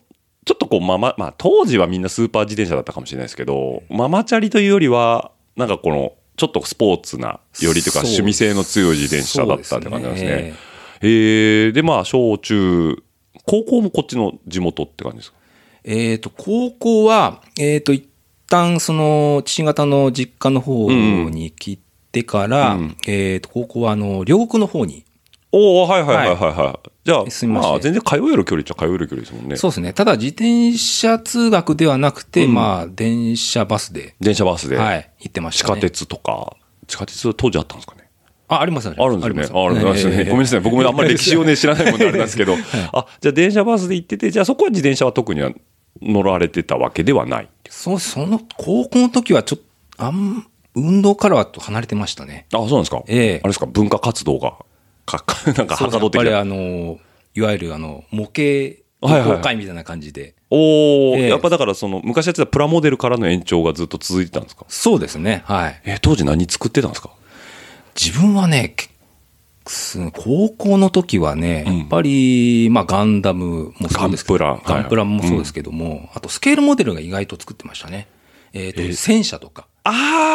[0.46, 10.28] ちょっとこう、ママ、まあ、当時はみんなスーパー自転車だったかもしれないですけど、ママチャリというよりは、なんかこの、ちょっとスポーツな、よりというか、趣味性の強い自転車だったって感じなんですね。
[10.30, 10.54] すね
[11.02, 12.96] えーで、まあ、小中、
[13.44, 15.37] 高校もこっちの地元って感じですか？
[15.90, 18.06] えっ、と、高校は、えっ、と、一
[18.50, 21.78] 旦、その、父方の実家の方に来
[22.12, 25.06] てから、うんえっ、と、高校は、あの、両国の方に、
[25.50, 26.90] おおはいはいはいはいはい。
[27.04, 29.56] じゃあ、すみませんまあ、全然通える距離っちゃ通える距離ですもんね。
[29.56, 29.94] そうですね。
[29.94, 35.80] ただ、自転車通学ではなくて、まあ、電車バスで、電車バスで、はい、行ってました、ね。
[35.80, 36.54] 地下鉄とか、
[36.86, 38.08] 地下鉄当時あったんですかね？
[38.48, 39.58] あ、ありますあるんですね。
[39.58, 40.16] ああるんですね。
[40.18, 40.60] ええごめんなさい。
[40.60, 42.54] 僕もあんまり歴史をね、知らないもんであれなんですけど。
[42.92, 45.50] あ、じゃあ電車バスで行ってて、じゃあそこは自転車は特には
[46.02, 47.48] 乗られてたわけではない。
[47.68, 49.62] そう、その、高校の時はちょっ
[49.96, 52.46] と、あん、運動からは離れてましたね。
[52.52, 54.54] あ、そうなんですかええあれですか文化活動が、
[55.06, 56.18] か、か なんかはかどって。
[56.18, 56.98] やっぱりあの、
[57.34, 60.34] いわゆるあの、模型、はいはい公開みたいな感じで。
[60.50, 64.64] おお、ええやっぱだからその、昔やってたプラモデルからの延長がずっと続いてたんですか？
[64.68, 65.42] そうですね。
[65.46, 65.80] はい。
[65.84, 67.10] え、当時何作ってたんですか？
[68.00, 68.90] 自分はね、けす
[70.12, 71.78] 高校の時はね、うん。
[71.78, 74.84] やっぱり、まあ、ガンダムもそうですけど、ガンプラン。
[74.88, 78.08] プラもそうですけども、あとスケールモデルが意外と作ってましたね。
[78.52, 79.66] えっ、と、戦車とか。
[79.84, 79.90] あ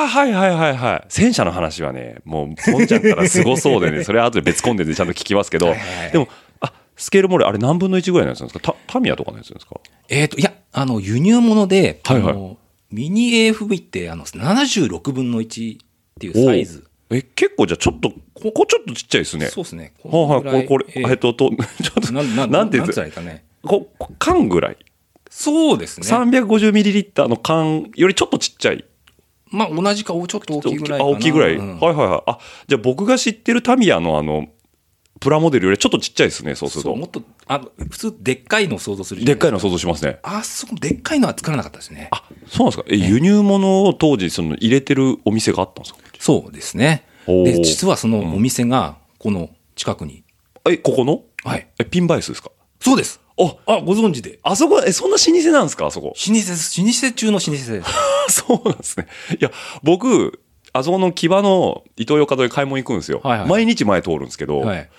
[0.06, 1.06] あ、はいはいはいはい。
[1.10, 5.74] 戦車の話はね、もう、ポンちゃんからすごそうでね、 それは後で別コンテンツでちゃんと聞きますけど
[6.12, 6.28] でも、
[6.60, 8.74] あ、スケールモデル、あれ何分の1ぐらいのやつなんですか？
[8.88, 9.80] タタミヤとかのやつなんですか？
[10.10, 12.58] えっ、と、いや、あの、輸入物で、はいはい。
[12.92, 15.80] ミニ AFV って、あの、76分の1っ
[16.20, 16.86] ていうサイズ。
[17.14, 19.48] え、結構じゃあちょっと、ここちょっとちっちゃいですね。
[19.48, 19.94] そうですね。
[20.04, 21.56] はいはい、これ、これ、ええっと、と、 ちょ
[22.02, 23.22] っと、なななんていうんですか？
[23.22, 23.44] ね。
[23.64, 24.78] ここ缶ぐらい？
[25.30, 26.08] そうですね。
[26.08, 28.86] 350ml の缶よりちょっとちっちゃい。
[29.50, 31.16] まあ、同じか、ちょっと大きいぐらいかあ、な。
[31.16, 31.56] 大きいぐらい。
[31.56, 32.24] うんはいはいはい。
[32.28, 34.48] あ、じゃあ僕が知ってるタミヤのあの、
[35.20, 37.06] プラモデルよりちょっとちっちゃいですね、そうするそう、とも。
[37.06, 40.14] っと、あ普通、でっかいのを想像するでっかいの想像しますね。
[40.24, 40.38] か。
[40.40, 42.10] あそこ、でっかいのは作らなかったですね。
[42.12, 42.84] あ、そうなんですか？
[42.90, 46.00] え、輸入物を当時、その入れてるお店があったんですか？
[46.24, 47.06] そうですね。
[47.28, 50.24] で、実はそのお店が、この近くに。
[50.70, 51.24] え、ここの？
[51.44, 51.68] はい。
[51.78, 52.50] え、ピンバイスですか？
[52.80, 53.20] そうです。
[53.38, 54.40] あ、あ、ご存知で。
[54.42, 55.86] あそこ、え、そんな老舗なんですか？
[55.88, 56.08] あそこ。
[56.08, 56.80] 老舗です。
[56.82, 57.82] 老舗中の老舗です。
[58.30, 59.08] そうなんですね。
[59.38, 59.52] いや、
[59.84, 60.40] 僕、
[60.72, 63.20] あそこの木場の伊東洋華堂で買い物行くんですよ。
[63.22, 64.90] はいはい毎日前通るんですけど、はい。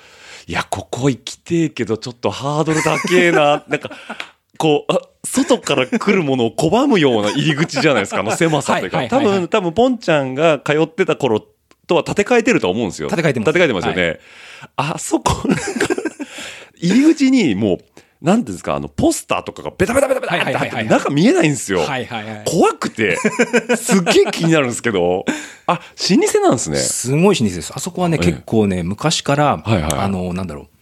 [0.47, 3.65] いや、ここ行きてえけど、ちょっとハードル高えな。
[3.69, 3.91] なんか、
[4.59, 8.99] こう、あ外から来るものを拒むような入り口じゃないですか、あの 狭さというか。
[8.99, 11.45] 多はいはいはいはい分、多分、ポンちゃんが通ってた頃
[11.87, 13.09] とは建て替えてると思うんですよ。
[13.09, 14.21] 建て替えてます建て替えてますよね。
[14.77, 15.63] あそこ、なんか、
[16.77, 17.79] 入り口にもう、
[18.25, 21.81] なんていうんですか、あの、ポスターとかがベタベタベタベタって貼って中見えないんですよ。
[21.81, 22.43] はいはいはい。
[22.47, 23.17] 怖くて、
[23.77, 25.27] すっげえ気になるんですけど、
[25.67, 26.79] あ、老舗なんですね。
[26.79, 27.73] すごい老舗です。
[27.75, 30.74] あそこはね、ええ結構ね、昔から、はいはいあの、なんだろう。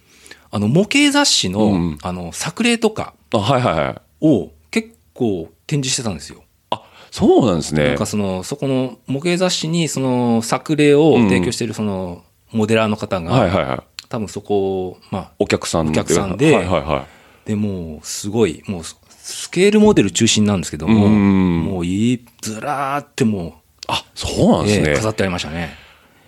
[0.55, 4.01] あの、模型雑誌の、うんあの、作例とかあ、はいはいはい。
[4.21, 6.45] を結構展示してたんですよ。
[6.71, 7.89] あ、そうなんですね。
[7.89, 13.81] なんかその、そこの模型雑誌にその作例を提供しているそのモデラーの方が、はいはいはい。
[14.11, 17.07] 多分そこを、まあ、お客さんお客さんではいはいは
[17.47, 17.49] い。
[17.49, 24.89] でもうすごい、もうスケールモデル中心なんですけども、うんもういい、ずらーってもあ、そうなんう、ですね。
[24.91, 25.75] ええ飾ってありましたね。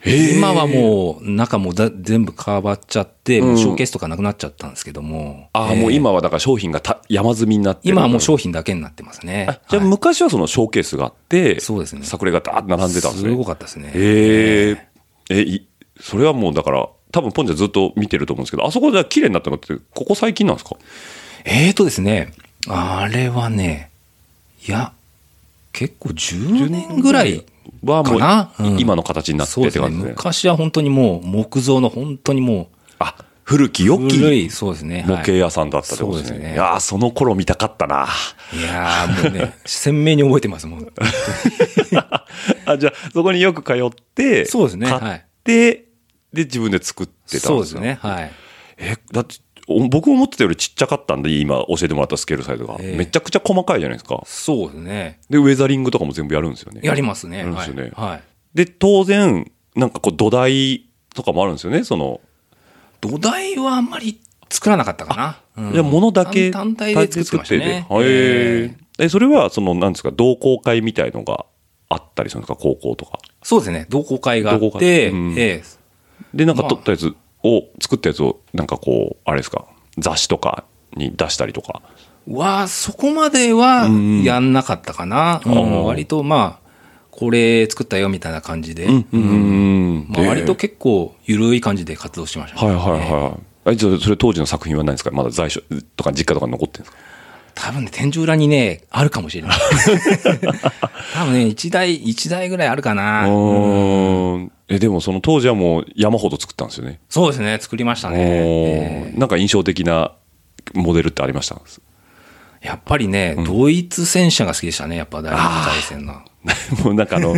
[0.07, 5.49] 今はもう中もだ全部かばっちゃって、もうショーケースとかなくなっちゃったんですけども。
[5.55, 9.47] あ、ええもう今はだから商品がた山積みになってる今はもう商品だけになってますね。
[9.49, 13.31] あじゃあはい昔はそのショーケースがあって、そうですね作例がダーッと並んでたんですね。
[13.31, 13.93] すごかったですね。
[13.95, 14.89] へえ。
[15.31, 15.67] え、い
[16.01, 20.77] それはもうだから、多分ポンちゃんずっと見てると思うんですけど、あそこで綺麗になったのって、ここ最近なんですか？
[21.45, 22.33] えーとですね、
[22.69, 23.91] あれはね、
[24.67, 24.93] いや、
[25.73, 27.45] 結構10年ぐらい
[27.93, 29.61] はもう、今の形になって。
[29.67, 30.11] って感じね。
[30.11, 35.05] 昔は本当にもう木造の本当にもあ、古き良うき古い、そうですね。
[35.07, 36.31] 模はい型屋さんだったってことですね。
[36.31, 38.09] そうですねいやーその頃見たかったな。
[38.53, 40.87] いやーもうね、 鮮明に覚えてますもん。
[42.67, 45.85] あ、じゃあ、そこによく通って、そうですね買って、
[46.33, 47.99] で、自分で作ってたんですよそうですね。
[48.01, 48.33] はい。
[48.79, 52.77] え、だって、お僕思ってたよりちっちゃかったんで、今教えてもらったスケールサイズが。
[52.81, 54.23] ええめちゃくちゃ細かいじゃないですか。
[54.27, 55.21] そうですね。
[55.31, 56.81] で、ウェザリングとかも全部やるんですよね。
[56.83, 57.39] やりますね。
[57.39, 58.11] やるんですよねはい。
[58.11, 58.23] はい
[58.55, 62.21] で、当然、なんかこう土台とかもあるんですよね、その。
[63.01, 65.41] 土台はあんまり作らなかったかな。
[65.57, 67.87] うんじゃあ物だけ単単体で作ってましたね。
[67.89, 69.05] 単体でえへえ。
[69.07, 71.47] え、それは、その、なんですか、同好会みたいのが
[71.89, 73.19] あったりするんですか、高校とか。
[73.43, 73.87] そうですね。
[73.89, 75.63] 同好会があ同好って、会うんええ
[76.33, 79.67] で、なんかまあ撮ったやつを、作ったやつを、なんかこう、あれですか、
[79.99, 80.65] 雑誌とか
[80.97, 81.83] に出したりとか。
[82.29, 83.87] は、そこまでは
[84.25, 85.41] やんなかったかな。
[85.45, 86.65] うん割とまあ、
[87.11, 88.89] これ作ったよみたいな感じで。
[88.89, 93.73] まあ、割と結構緩い感じで活動してましたね、はいはいはい。
[93.73, 95.11] え、じゃあ、それ当時の作品は何ですか？
[95.13, 95.61] まだ在所
[95.97, 97.03] とか実家とかに残ってるんですか？
[97.57, 99.57] 多分ね、天井裏にね、あるかもしれない。
[101.15, 103.27] 多分ね、一台、一台ぐらいあるかな。
[103.29, 104.53] うーん。
[104.69, 107.01] え、でもその当時はもう山ほど作ったんですよね。
[107.09, 108.17] そうですね、作りましたね。
[108.17, 110.13] おえーなんか印象的な
[110.73, 111.61] モデルってありました？
[112.63, 116.23] えやっぱりね、ドイツ戦車が好きでしたね、やっぱ第二次大戦の。
[116.85, 117.35] もうなんかあの、あ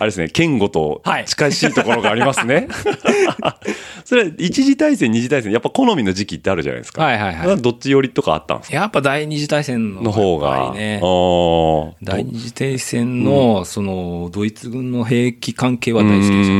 [0.00, 2.68] れですね、剣吾とはい近しいところがありますね。
[4.04, 7.02] それは一次大戦、二次大戦、やっぱ好みの時期ってあるじゃないですか。
[7.04, 8.76] はいはいはいどっち寄りとかあったんですか？
[8.76, 10.72] やっぱ第二次大戦のの方が。
[10.74, 11.00] ね
[12.02, 16.32] 第二次大戦の、その、ドイツ軍の兵器関係は大好きでした。
[16.34, 16.50] うー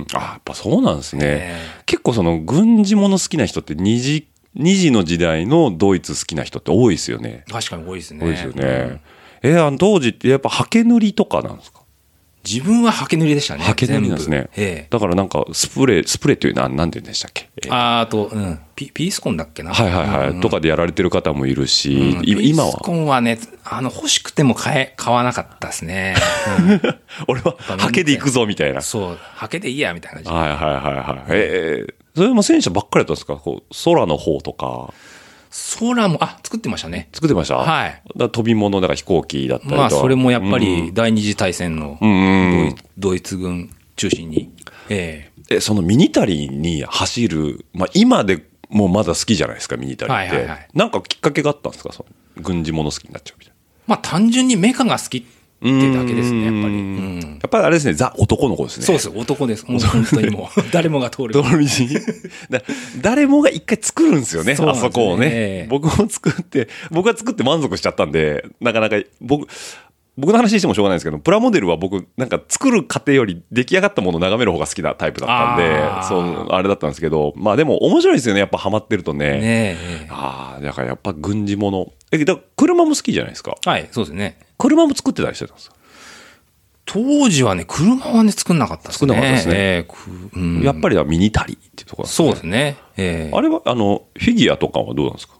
[0.00, 1.20] んあ、やっぱそうなんですね。
[1.24, 7.44] え結構その軍事もの好きな人って二次、二次の時代のドイツ好きな人って多いですよね。
[7.50, 8.24] 確かに多いですね。
[8.24, 9.00] 多いですよね。
[9.44, 11.82] えあの当時ってやっぱハケ塗りとかなんですか？
[12.46, 13.62] 自分はハケ塗りでしたね。
[13.64, 14.50] ハケ塗りなんですね。
[14.56, 19.72] ええだからなんかスプレー、スプレーっていうのは何て言うんでしたっけ、えーああと、うん、ピピースコンだっけな？
[19.72, 22.98] はいはいはい、うんとかでやられてる方もいるし、うんい今ピースコは。
[22.98, 26.16] ンはね、あの、欲しくても買え、買わなかったですね。
[26.58, 26.80] うん
[27.28, 28.82] 俺はハケで行くぞみたいな。
[28.82, 30.36] そう、ハケでいいや、みたいな感じで。
[30.36, 31.24] はいはいはいはい。
[31.30, 33.34] えーそれも戦車ばっかりだったんですか？
[33.36, 34.94] こう空の方とか。
[35.78, 37.08] 空も、あ、作ってましたね。
[37.12, 37.56] 作ってました？
[37.56, 39.80] はいだ飛び物だから飛行機だったりとか。
[39.82, 41.98] まあ、それもやっぱうんり第二次大戦の
[42.98, 44.50] ドイツ軍中心に。
[44.90, 50.36] ええ、そのミニタリーに走る、まあ今でもうまだ好きじゃないですか、ミニタリーって。
[50.36, 51.92] はいはいはいなんかきっかけがあったんですか？
[51.92, 52.04] そ
[52.36, 53.60] の軍事物好きになっちゃうみたいな。
[53.86, 55.22] まあ、単純にメカが好きっ
[55.64, 57.20] ていうだけですね、やっぱり。
[57.24, 58.86] やっぱりあれですね、ザ男の子ですね。
[58.86, 59.66] そうです、男です。
[59.66, 61.32] もう本当にもう、 誰もが通る。
[61.32, 61.66] 道路道に
[62.50, 62.62] だ
[63.00, 69.46] 誰もが一回作るんですよね、あそねそこをね、ええ僕も作って、僕が作って満足しちゃったんで、なかなか、僕、
[70.16, 79.30] 僕の話してもしょうがないんですけど、プラモデルは僕、なんか作る過程より出来上がったものを眺める方が好きなタイプだったんでそう、あれだったんですけど、まあでも面白いですよね、やっぱハマってるとね。
[79.40, 80.08] ねえ。
[80.10, 81.92] ああ、だからやっぱ軍事物。
[82.12, 83.56] え、だ車も好きじゃないですか。
[83.64, 84.38] はい、そうですね。
[84.64, 85.76] 車も作ってたりしてたんですか、
[86.86, 89.06] 当時はね、車はね、作んなかったですね。
[89.06, 92.76] 作んなかったですねええくうんやっぱりはミニタリーっていうところなんそうですね。
[92.96, 95.34] ええあれは、あの、フィギュアとかはどうなんですか？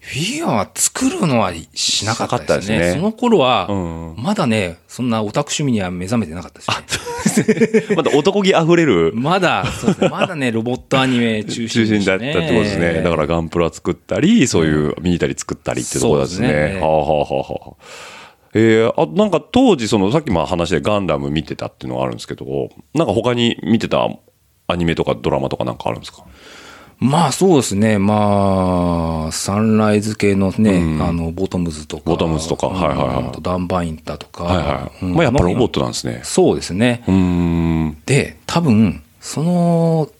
[0.00, 2.78] フィギュアは作るのはしなかったですね。
[2.78, 7.96] すねその頃は、うんまだね、そんなオタク趣味には目覚めてなかったですね。
[7.96, 10.08] まだ男気あふれるまだ、そうですね。
[10.08, 13.02] まだね、ロボットアニメ中心中心だったってことですね。
[13.02, 16.74] だからガンプラ作ったり、そういうミニタリー作ったりっていうところですそうですね。
[16.74, 17.34] ねはあはあはあ
[17.70, 18.17] はあ。
[18.54, 24.08] えー、あなんか当時そのさっきまあ話でガンダム見てたっていうのがあるんですけどなんか他に見てた
[24.66, 26.24] アニメとかドラマとかなんかあるんですか？
[27.00, 27.96] まあそうですね。
[27.96, 32.02] まあ、サンライズ系のね、あの、ボトムズとか。
[32.04, 32.66] ボトムズとか。
[32.66, 33.40] はいはいはい。
[33.40, 34.42] ダンバインタとか。
[34.42, 35.14] はいはい、うん。
[35.14, 36.22] まあやっぱロボットなんですね。
[36.24, 37.04] そうですね。
[38.04, 40.10] で、多分、その、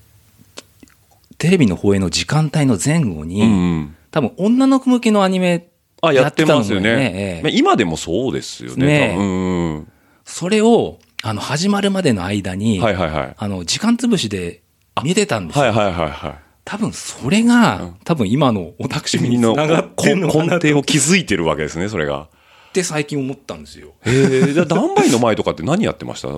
[1.38, 3.96] テレビの放映の時間帯の前後に、うん。
[4.12, 5.66] 多分女の子向けのアニメ
[6.02, 6.96] あ、やってますよね。
[6.96, 8.86] ねええまあ今でもそうですよね。
[8.86, 9.92] ねうんうん。
[10.24, 13.34] それを、あの、始まるまでの間に、はいはいはい。
[13.36, 14.62] あの、時間潰しで
[15.02, 15.64] 見てたんですよ。
[15.64, 16.34] はいはいはいはい。
[16.64, 22.28] 多分それが、多分今のオタク趣味に君のつながってるのか根底を築いてるわけですね、それが。
[22.72, 23.94] て最近思ったんですよ。
[24.04, 26.28] へえ、じゃあ、ダンバイの前とかって何やってました？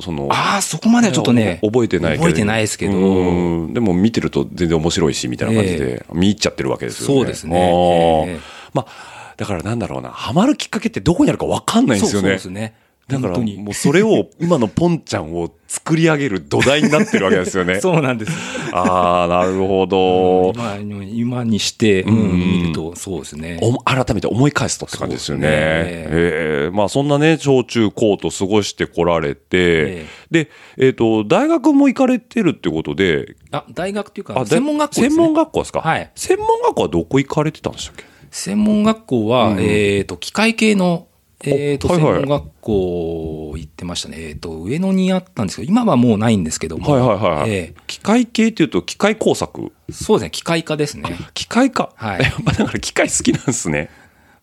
[0.00, 0.28] その。
[0.30, 2.24] ああ、そこまではちょっとね、覚えてないけど。
[2.24, 7.14] 覚えてないですけど、うんでも見てると全然面白いし、みたいな感じで、見入っちゃってるわけですよね。
[7.14, 8.40] そうですねええ
[8.76, 12.28] まあ、だからなんだろうな、ハマるきっかけってどこにあるか分かんないんですよね。
[12.28, 12.74] そうですね。
[13.08, 17.78] だからもうそれを今のポンちゃんを作り上げる土台になってるわけですよね。
[17.80, 18.32] そうなんです。
[18.72, 20.52] ああ、なるほど。
[20.56, 23.60] 今に今にして、うんうん見ると、そうですね。
[23.62, 25.46] お改めて思い返すとって感じですよね。
[25.46, 35.08] ねええまあそんなね、小中高と過ごしてこられて、えで、えっ、と、大学も行かれてるってことで、あ、大学っていうか、だ専門学校です、ね。
[35.10, 35.80] 専門学校ですか？
[35.80, 38.15] はい専門学校はどこ行かれてたんでしたっけ？
[38.36, 41.08] 専門学校は、うんえっ、と、機械系の、
[41.42, 44.16] えっ、と、はいはい専門学校行ってましたね。
[44.28, 46.92] えっ、と、上野にあったんですけど、今はもうないんですけども。
[46.92, 47.50] はいはいはいはい。
[47.50, 49.72] え機械系っていうと機械工作？
[49.88, 51.16] えそうですね、機械科ですね。
[51.32, 51.92] 機械か。
[51.94, 53.88] はいやっぱだから機械好きなんですね。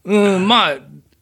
[0.06, 0.77] うん、まあ、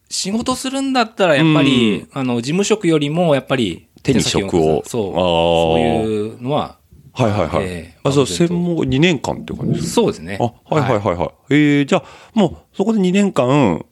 [0.10, 5.14] 仕事するんだったら、やっぱり、あの、事務職よりも、やっぱり、手に職をそう。
[5.14, 6.78] そういうのは、
[7.14, 7.66] はいはいはい。
[7.66, 9.94] ええあ、そう、専門2年間っていう感じですか？
[9.96, 10.38] そうですね。
[10.40, 10.44] あ、
[10.74, 11.30] はいはいはいはい。
[11.50, 13.84] えー、じゃあ、もうそこで2年間、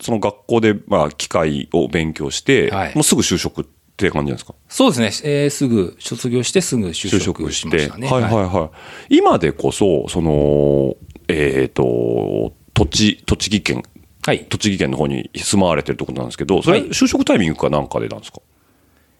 [0.00, 3.64] その学校で、まあ、機械を勉強して、はいもうすぐ就職っ
[3.96, 4.54] て感じなんですか？
[4.68, 5.30] そうですね。
[5.44, 8.08] えーすぐ、卒業してすぐ就就職職しましたね。
[8.08, 8.70] はいはいは
[9.10, 9.16] い。
[9.16, 10.96] 今でこそ、その、
[11.28, 13.82] えっ、と、土地、栃木県、
[14.26, 14.44] はい。
[14.46, 18.40] 栃木県の方に住まわれてるってことなんですけど、それ、はい就職タイミングかなんかでなんですか？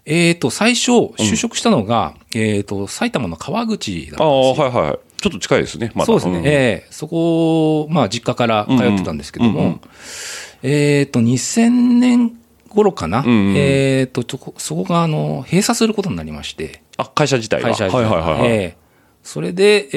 [0.07, 4.65] えっ、と、最初、就職したのが、えっ、と、埼玉の川口だったああ、んですよ。
[4.67, 4.99] はいはい。
[5.21, 6.07] ちょっと近いですね、まだ。
[6.07, 6.41] そうですね。
[6.41, 9.81] んええそこ、まあ、実家から通ってたんですけども、うんうんうん
[10.63, 12.37] えっ、と、2000年
[12.69, 13.23] 頃かな？
[13.23, 14.23] んうんえっ、と
[14.59, 17.69] そこが、あの、閉鎖することになりまして、あ、会社自体が。
[17.69, 18.51] 会社自体はいはいはいはい。
[18.51, 18.77] ええ
[19.23, 19.89] それで、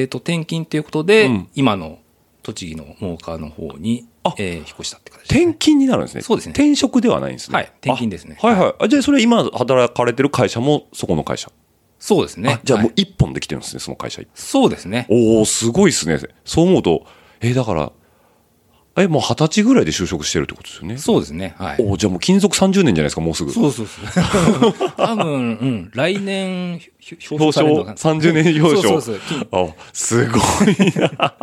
[0.00, 2.00] えっ、と、転勤ということで、うん今の
[2.42, 5.42] 栃木の農家の方に、あええ引っ越したって形ね。
[5.42, 6.20] 転勤になるんですね。
[6.22, 7.56] そうですね転職ではないんですね。
[7.56, 8.74] はい転勤ですねあはいはい。
[8.80, 11.50] あじゃあ、それ今働かれてる会社もそこの会社。
[11.98, 12.60] そうですねあ。
[12.64, 14.22] じゃあもはいう一本できてるんですね、その会社。
[14.34, 15.06] そうですね。
[15.08, 16.18] おおすごいですね。
[16.44, 17.06] そう思うと、
[17.40, 17.92] えーだから、
[18.96, 20.98] え、もう二十歳ぐらいで就職してるってことですよね。
[20.98, 21.54] そうですね。
[21.58, 21.76] はい。
[21.80, 23.52] おーじゃあもう勤続30年じゃないですか、もうすぐ。
[23.52, 24.74] そうそうそう。
[24.96, 28.82] 多分、うん、来年、ひ表彰、30年表彰。
[28.82, 30.40] そうそうそう金あ、すごい
[30.94, 31.34] な。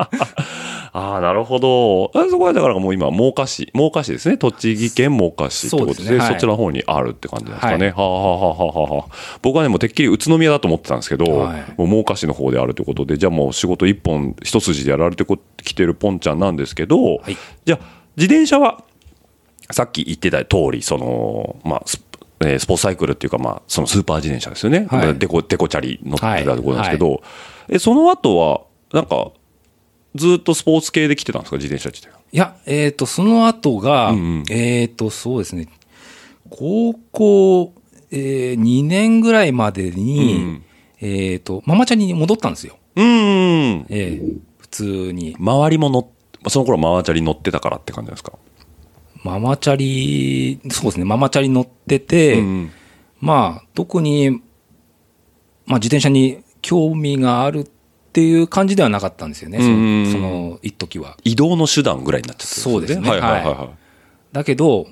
[0.91, 2.11] ああ、なるほど。
[2.13, 4.37] あそこはだからもう今、真岡市、真岡市ですね。
[4.37, 7.85] 栃木県真岡市ってことで、そねはいっちの方にあるって感じなんですかね。
[7.87, 18.83] はいはあ、はあはあはあはあ、僕はね、もうてっきり宇都宮だと思ってたんですけど、はいもう真岡市の方であるということで、じゃあもう仕事一本、一筋でやられてこきてるポンちゃんなんですけど、はいじゃあ、自転車は、
[19.71, 22.03] さっき言ってた通り、その、まあ、ス
[22.41, 24.87] えースポーツサイクルっていうか、まあ、そのスーパー自転車ですよね。
[24.89, 27.21] はいデコ、デコチャリ乗ってたところなんですけど、
[27.67, 28.61] え、その後は、
[28.93, 29.31] なんか、
[30.15, 32.19] ずっとスポーツ系で来てたんですか、自転車自体は。
[32.31, 35.67] いや、えっ、と、その後が、うんうんえっ、と、そうですね、
[36.49, 37.73] 高校、
[38.11, 40.63] えー、2年ぐらいまでに、うん
[41.01, 42.77] えっ、と、ママチャリに戻ったんですよ。
[42.95, 43.85] うーん。
[43.89, 45.35] えー普通に。
[45.39, 46.07] 周りも乗っ、
[46.47, 48.33] その頃ママチャリ乗ってたからって感じですか？
[49.23, 52.71] ママチャリ、そうですね、ママチャリ乗ってて、うん
[53.19, 54.31] まあ、特に、
[55.65, 57.69] まあ、自転車に興味があるっ
[58.13, 61.17] ていう感じではなかったんですよね、そうんの、その一時は。
[61.25, 63.53] 移動の手段ぐらいになっちゃってるそうですねはいはいはいはい。
[63.55, 63.69] は
[64.31, 64.87] だけど、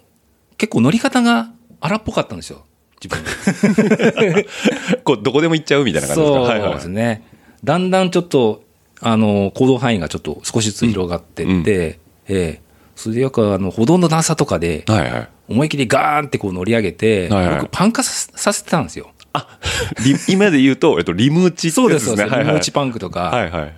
[0.57, 2.65] 結構乗り方が荒っぽかったんですよ、
[3.01, 3.23] 自分。
[5.05, 6.38] こう、どこでも行っちゃうみたいな感じですか？
[6.39, 7.23] そうはいはいですね。
[7.63, 8.63] だんだんちょっと、
[8.99, 12.62] あの、行動範囲がちょっと少しずつ広がってって、ええ
[12.95, 15.29] それでよくあの、歩道の段差とかで、はいはい。
[15.49, 19.12] 思い切りガーンってこう乗り上げて、はいはい僕パン化ささせてたんですよ。
[19.33, 19.60] あ、
[20.03, 22.23] リ今で言うと、えっと、リム打ちってそうです、やつね。
[22.23, 22.33] そうです。
[22.33, 23.73] はいはいリム打ちパンクとか、はいはい。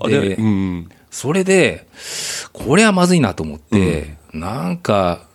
[0.00, 0.88] あでで、うん。
[1.10, 1.86] それで、
[2.52, 5.26] これはまずいなと思って、なんか、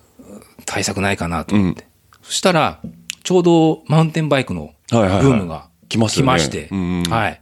[0.64, 1.86] 対策ないかなと思って。
[2.22, 2.80] そしたら、
[3.22, 7.41] ちょうどマウンテンバイクのブはいはいはいームが来まして、うんうんはい。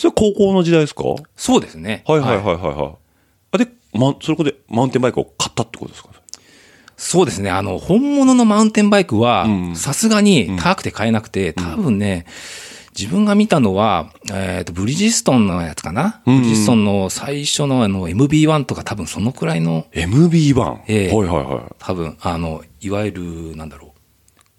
[0.00, 1.04] あ、それ高校の時代ですか？
[1.04, 2.02] はいそうですね。
[2.06, 2.94] はいはいはいはい。
[3.52, 6.10] あ、で、ま、それこでマウンテンバイクを買ったってことですか？
[6.96, 7.50] そうですね。
[7.50, 12.26] あの、本物のマウンテンバイクはうん、さすがに高くて買えなくて、多分ね、
[12.98, 20.80] 自分が見たのは、えっ、と、ブリヂストンのやつかな、うんブリヂストンの最初のあの、MB1 とか多分そのくらいの、MB1。
[20.88, 21.74] ええはいはいはい。
[21.78, 23.89] 多分、あの、いわゆる、なんだろ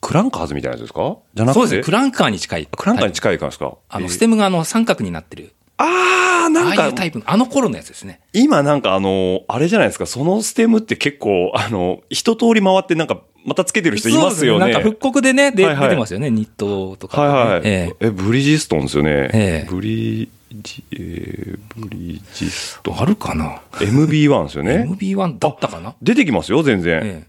[0.01, 1.17] クランカーズみたいなやつですか？
[1.35, 1.47] じゃう。
[1.47, 1.83] なくてそうですね。
[1.83, 2.67] クランカーに近い。
[2.67, 3.13] クランカーにい。
[3.13, 3.77] 近い感じですか？
[3.89, 5.53] あの、えーステムがあの、三角になってる。
[5.77, 8.19] あー、なんかああいう、タイプの、あの頃のやつですね。
[8.33, 14.59] 今なんかあの、あれじゃないですか、そのステムって結構、あの、一通り回ってなんか、またつけてる人いますよね。
[14.59, 17.61] そうですなんか復刻でね、ではいはい出てますよね、ニットとか、はいはい。
[17.63, 19.29] ええブリヂストンですよね。
[19.33, 23.01] ええブリジ、えーブリヂストン。
[23.01, 24.85] あるかな、MB1 ですよね。
[24.87, 25.95] ?MB1 だったかな？
[26.03, 27.01] 出てきますよ、全然。
[27.03, 27.23] え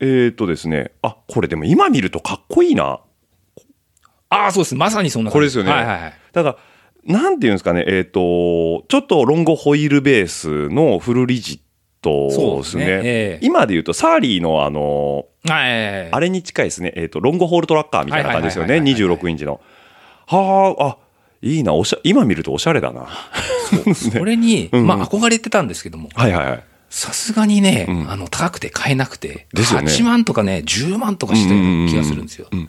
[0.00, 0.92] ええーっとですね。
[1.02, 3.00] あ、これでも今見るとかっこいいな。
[4.30, 4.74] ああ、そうです。
[4.74, 5.70] まさにそんな感じこれですよね。
[5.70, 6.12] はいはいはい。
[6.32, 6.56] だか
[7.06, 11.60] ら、なんていうんですかね、えーっと、ちょっとロングホイールベースのフルリジッ
[12.02, 12.90] トそうですすでね。
[12.90, 16.10] ねええ今で言うと、サーリーのあの、はい。
[16.12, 16.92] あれに近いですね。
[16.94, 18.74] えーっと、ロングホールトラッカーみたいな感じですよね。
[18.74, 19.60] はいはいはいはいはい26インチの。
[20.26, 20.96] はあ、あ、
[21.40, 23.08] いいな、おしゃ、今見るとおしゃれだな。
[23.70, 26.64] そうですこれに、うんうんまあ憧れてたんですけども、はいはいはい。
[26.90, 28.10] さすがにね、うん。
[28.10, 29.92] あの、高くて買えなくて、ですよね。
[29.92, 32.48] 8万とかね、10万とかしたような気がするんですよ。
[32.50, 32.68] うんうん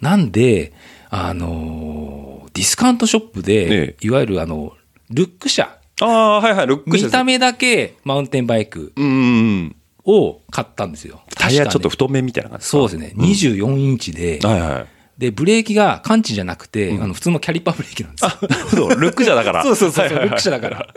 [0.00, 0.72] なんで、
[1.10, 3.96] あのーディスカウントショップで、え。
[4.00, 4.72] いわゆるあの、
[5.10, 9.22] ルック車、ああ、はいはい、ルック見た目だけマウンテンバイクうんうんう
[9.64, 9.76] ん。
[10.04, 11.22] を買ったんですよ。
[11.36, 14.86] タイヤちょっと太めみたいな感じそうですね、24インチで、はいはい。
[15.18, 18.30] で、ブレーキが感知じゃなくて、あの普通のキャリパーブレーキなんですよ。
[18.48, 19.62] なるほど、ルック車だから。
[19.64, 20.88] そうそうそうルック車だから。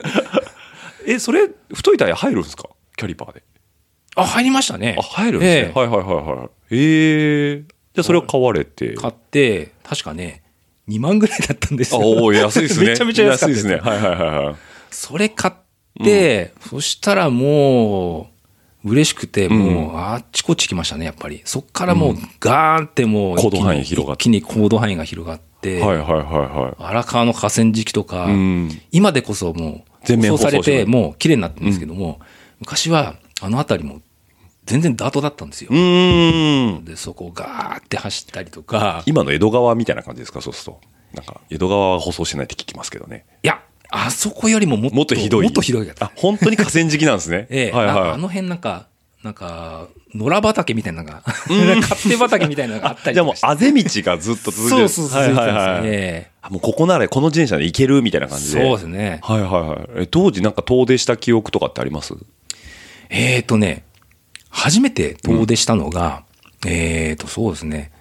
[1.07, 2.69] え、それ、太いタイヤ入るんですか？
[2.97, 3.43] キャリパーで。
[4.15, 4.95] あ、入りましたね。
[4.97, 5.67] あ、入るんですね。
[5.69, 6.49] ええはいはいはいはい。
[6.71, 7.57] ええ
[7.93, 8.93] じゃあそれを買われて。
[8.95, 10.43] 買って、確かね、
[10.87, 12.01] 2万ぐらいだったんですよ。
[12.01, 12.87] あおー安いですね。
[12.91, 13.75] めちゃめちゃ安かったですね。
[13.77, 14.55] はいはいはいはい。
[14.89, 15.53] それ買っ
[16.03, 18.29] て、そしたらも
[18.83, 21.41] う、嬉しくて、もう、あっちこっち来ましたね、やっぱり。
[21.45, 28.33] そっからもう、ガーンってもう、行動範囲広がって一気に行動範囲が広がって、はいはいはいは荒川の河川敷とか、い。
[28.33, 28.81] うん。
[28.91, 32.19] 今でこそもう、全面舗装されて、もう綺麗になってるんですけども、
[32.59, 34.01] 昔は、あの辺りも、
[34.65, 35.71] 全然ダートだったんですよ。
[36.83, 40.41] で、そこをガーって走ったりとか、今の江戸川みたいな感じですか？
[40.41, 40.81] そうすると。
[41.13, 43.25] なんか、江戸川は舗装してないって聞きますけどね。
[43.43, 45.43] いや、あそこよりももっと、もっとひどい。
[45.43, 45.91] もっとひどい。
[45.99, 47.47] あ、本当に河川敷なんですね。
[47.51, 47.95] ええ、はいはい。
[48.09, 48.87] ああの辺なんか、
[49.23, 51.21] なんか、野良畑みたいなのが、
[51.81, 53.35] 勝手畑みたいなのがあったりじゃあも。
[53.41, 54.89] あぜ道がずっと続いてる。
[54.89, 55.35] そうそうそう。
[55.35, 58.61] はいはいもうここならこの自転車で行けるみたいな感えじで。
[58.63, 59.19] そうですね。
[59.21, 59.89] はいはいはい。
[60.03, 62.15] え当時なんか遠出した記憶とかってあります？
[63.09, 63.83] えっ、とね、
[64.49, 66.23] 初めて遠出したのが、
[66.65, 67.91] えっ、と、そうですね。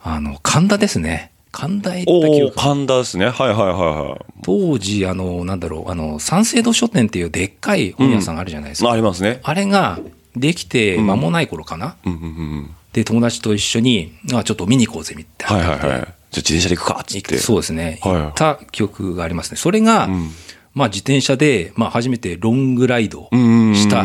[0.00, 1.32] あの、神田ですね。
[1.50, 2.56] 神田へ行った記おお憶。
[2.56, 3.28] 神田ですね。
[3.28, 4.32] はいはいはいはい。
[4.42, 8.92] 当時、あの、なんだろう、あの、三省堂書店っていうでっかい本屋さんあるじゃないですか。
[8.92, 9.40] ありますね。
[9.42, 9.98] あれが
[10.36, 11.96] できて間もない頃かな？
[12.04, 12.70] うんうんうん。
[12.92, 15.68] で、友達と一緒に、あちょっと見に行こうぜ、みたいな。
[15.68, 16.00] はいはいはい。
[16.00, 17.38] じゃあ自転車で行くかっつって。
[17.38, 17.98] そうですね。
[18.02, 19.56] はい行った記憶がありますね。
[19.56, 20.30] それが、ん
[20.74, 24.04] まあ自転車で、まあ初めてロングライドうんうんうんした、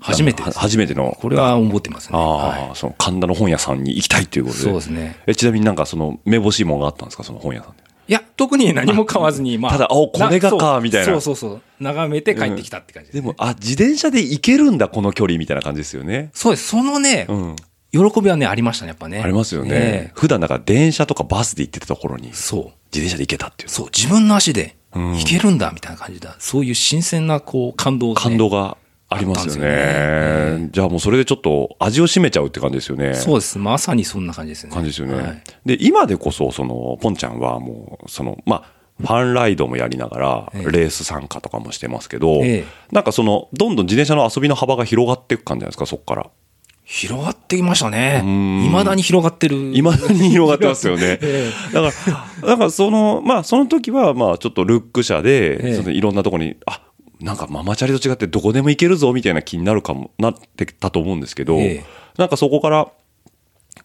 [0.00, 0.42] 初めて。
[0.42, 1.16] 初めての。
[1.20, 2.18] これは思ってますね。
[2.18, 4.52] ああ、はその神田の本屋さんに行きたいっていうこい。
[4.54, 4.64] とで。
[4.64, 5.16] そうですね。
[5.26, 7.24] え、ちなみになんかその、めぼしいものがあったんですか？
[7.24, 7.83] その本屋さんで。
[8.06, 9.72] いや、特に何も買わずに、まあ。
[9.72, 11.62] ただおこれがかみたいなそうそうそう。
[11.80, 16.30] 眺めて帰ってきたって感じです、ねでも、あ、自転車で行けるんだ、この距離みたいな感じですよね。
[16.34, 16.68] そうです。
[16.68, 17.56] そのね、うん。
[17.92, 19.20] 喜びはね、ありましたね、やっぱね。
[19.22, 19.70] ありますよね。
[19.72, 22.60] ええ普段だから電車とかバスで行ってたところに、自そう。
[22.90, 23.70] 転車で行けたっていう。
[23.70, 23.86] そう。
[23.86, 26.36] 自分の足でうん行けるんだ、みたいな感じだ。
[26.38, 28.28] そういう新鮮な、こう、感動が、ね。
[28.28, 28.76] 感動が
[29.14, 30.68] ありますよね。
[30.72, 33.14] じゃあもうそれでちょっと味を占めちゃうって感じですよね。
[33.14, 33.58] そうです。
[33.58, 34.72] まさにそんな感じですね。
[34.72, 35.14] 感じですよね。
[35.14, 46.30] はいで、今でこそ、その、ポンちゃんはもう、その、まあ、ファンライドもやりながら、ええレース参加とかもしてますけど、ええなんかその、どんどん自転車の遊びの幅が広がっていく感じじゃないですか、そこから。
[46.84, 48.20] 広がってきましたね。
[48.20, 49.56] んいまだに広がってる。
[49.74, 51.18] いまだに広がってますよね。
[51.22, 51.92] えだか
[52.42, 56.82] ら、だからその、まあ、その時は、まあ、ちょっとルック車で、ええそのいろんなところに、あ、
[57.24, 61.84] なんかママチャリと違ってどこでも行けるぞ、みたいな気になるかも、なってたと思うんですけど、ええ
[62.18, 62.88] なんかそこから、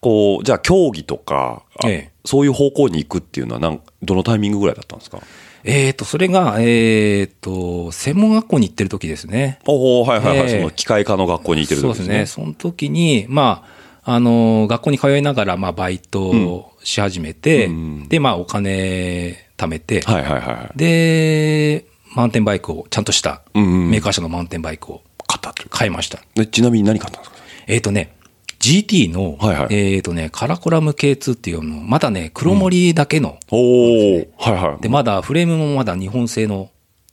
[0.00, 5.20] こう、じゃあ競技とか、あええそういう方向に行くっていうのはなん、どのタイミングぐらいだったんですか？
[5.64, 9.58] えっ、と、それが、えっ、と、専門学校に行ってる時ですね。
[9.66, 12.04] おおはいはいはい、ええその機械科の学校に行ってる時ですね。
[12.04, 12.44] そうですね。
[12.44, 13.64] その時に、ま
[14.04, 20.78] あ、あの、学校に通いながら、まあ、バイトをし始めて、うんで、まあ、お金貯めて、はいはいはい。
[20.78, 26.18] で、マウンテンバイクを、ちゃんとした、うんうんメーカー社のマウンテンバイクを買った買いました。
[26.34, 27.36] でちなみに何買ったんですか？
[27.66, 28.16] えっ、とね、
[28.58, 34.82] GT の、はいはいえっ、とね、カラコラム K2 っていうの、まだね、黒森だけの、おおはいはい。
[34.82, 36.70] で、まだフレームもまだ日本製の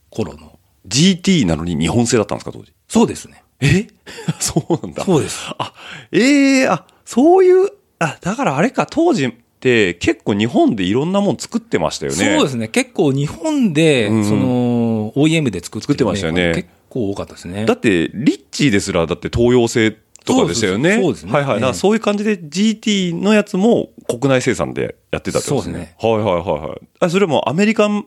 [0.10, 0.58] 頃の。
[0.88, 2.74] GT なのに日本製だったんですか、当時？
[2.88, 3.44] そうですね。
[3.60, 3.88] え？
[4.40, 5.04] そうなんだ。
[5.04, 5.46] そうです。
[5.58, 5.74] あ、
[6.12, 7.70] ええあ、そういう、
[8.00, 12.18] あ、だからあれか、当時って結構日本でいろんなもん作ってましたよね。
[12.18, 12.68] そうですね。
[12.68, 17.66] 結構日本で、うんその、OEM で作ってる作ってましたよね結構多かったですね。
[17.66, 21.02] だって、リッチーですら、だって東洋製とかでしたよね。
[21.02, 21.54] そうですねはいはい。
[21.56, 25.96] だからええそういう感じで GT のやつも国内生産でやってたってことですね。
[26.00, 26.88] はいはいはいはい。
[27.00, 28.06] あ、それもアメリカン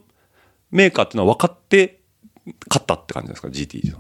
[0.70, 2.01] メーカーっていうのは分かって
[2.68, 3.92] 買ったって感じですか？GT い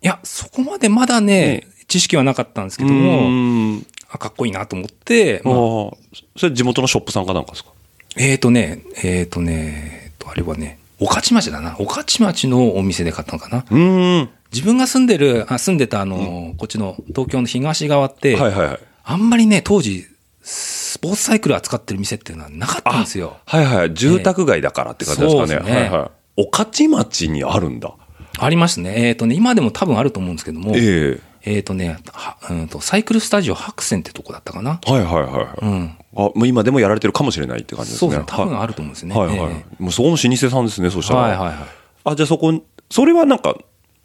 [0.00, 3.82] や、そこまでまだね、知識はなかったんですけどうも、
[4.12, 5.96] あかっこいいなと思って、あまあー
[6.36, 7.70] それ地元のショップさんかなんかですか？
[8.18, 11.72] えーとね、えーとね、えーと、あれはね、御徒町だな。
[11.72, 13.64] 御徒町のお店で買ったのかな。
[13.70, 14.30] うーん。
[14.52, 18.78] 自分が住んでる、あ住んでたあの、こっちの東京の東側って、はいはいはい。
[19.02, 20.06] あんまりね、当時、
[20.42, 23.38] スポーツサイクル扱ってる店っていうのはなかったんですよ。
[23.46, 23.94] はいはい。
[23.94, 25.48] 住宅街だからって感じですかね。
[25.48, 26.44] そうですねはいはい。
[26.44, 27.94] 御徒町にあるんだ。
[28.38, 29.08] ありますね。
[29.08, 34.80] えっ、とね、今でも多分あると思うんですけども、ええっ、とね、はうんと、サイクルスタジオ白線ってとこだったかな。
[34.86, 35.46] えはいはいはいはい。
[35.62, 35.96] うん。
[36.14, 38.08] あ、もう今でもやられてるかもしれないって感じですね。
[38.08, 38.26] そうですね。
[38.28, 39.14] 多分はあると思うんですね。
[39.14, 39.52] いはいはい。
[39.52, 41.20] えもうそこの老舗さんですね、そしえたら。
[41.20, 41.56] はいはいはい。
[42.04, 43.56] あ、じゃあそこ、それはなんか、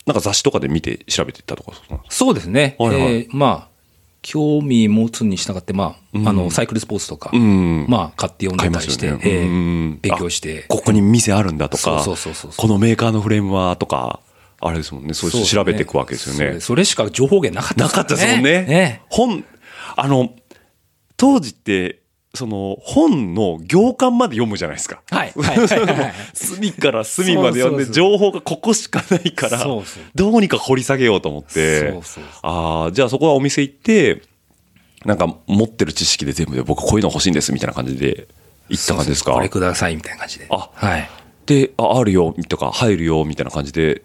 [0.05, 2.75] なんか雑誌とかで見て調べていったとかそうですそうですね。
[2.79, 3.77] はいはいえーまあ、
[4.21, 9.19] 興味持つに従って、まあ、うんあの、サイクルスポーツとか、うんまあ、買って読ん買いまでたりして、ね。
[9.23, 10.65] ええうん勉強して。
[10.69, 14.19] あここに店あるんだとか、そうそうそうそうこのメーカーのフレームはとか、
[14.59, 16.53] あれですもんね、そうそう調べていくわけですよね。
[16.53, 18.63] そうそれしか情報源なかったなかったですもんね。
[18.63, 19.01] ね。
[19.09, 19.43] 本、
[19.95, 20.31] あの、
[21.15, 21.99] 当時って、
[22.33, 25.01] その本の行間まで読むじゃないですか。
[25.09, 25.33] はい。
[25.35, 25.57] はい。
[25.57, 25.67] はい。
[25.67, 26.13] はい。
[26.33, 31.79] 隅から隅まで読んで、情報がここしかないからそうそう、どうにか掘り下げようと思って。
[31.79, 34.21] そうそうそう、ああ、じゃあそこはお店行って、
[35.05, 38.27] なんか持ってる知識で全部で僕こういうの欲しいんですみたいな感じで
[38.69, 39.31] 行った感じですか？
[39.33, 40.47] これくださいみたいな感じで。
[40.49, 41.09] あはい。
[41.45, 44.01] で、あ、あるよとか入るよみたいな感じで、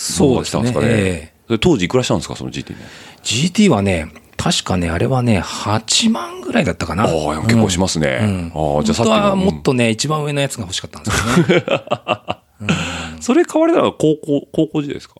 [0.00, 0.72] そうですね。
[0.82, 2.76] えそれ当時いくらしたんですか、その GT ね。
[2.80, 7.04] え GT はね、確かね、あれはね、8万ぐらいだったかな。
[7.04, 8.18] ああ、結構しますね。
[8.22, 11.64] うんああ、じゃあさっきはもっとね、一番上のやつが欲しかったんですけどね。
[12.62, 12.68] うん
[13.20, 15.16] それ買われたのは高校、高校時代ですか？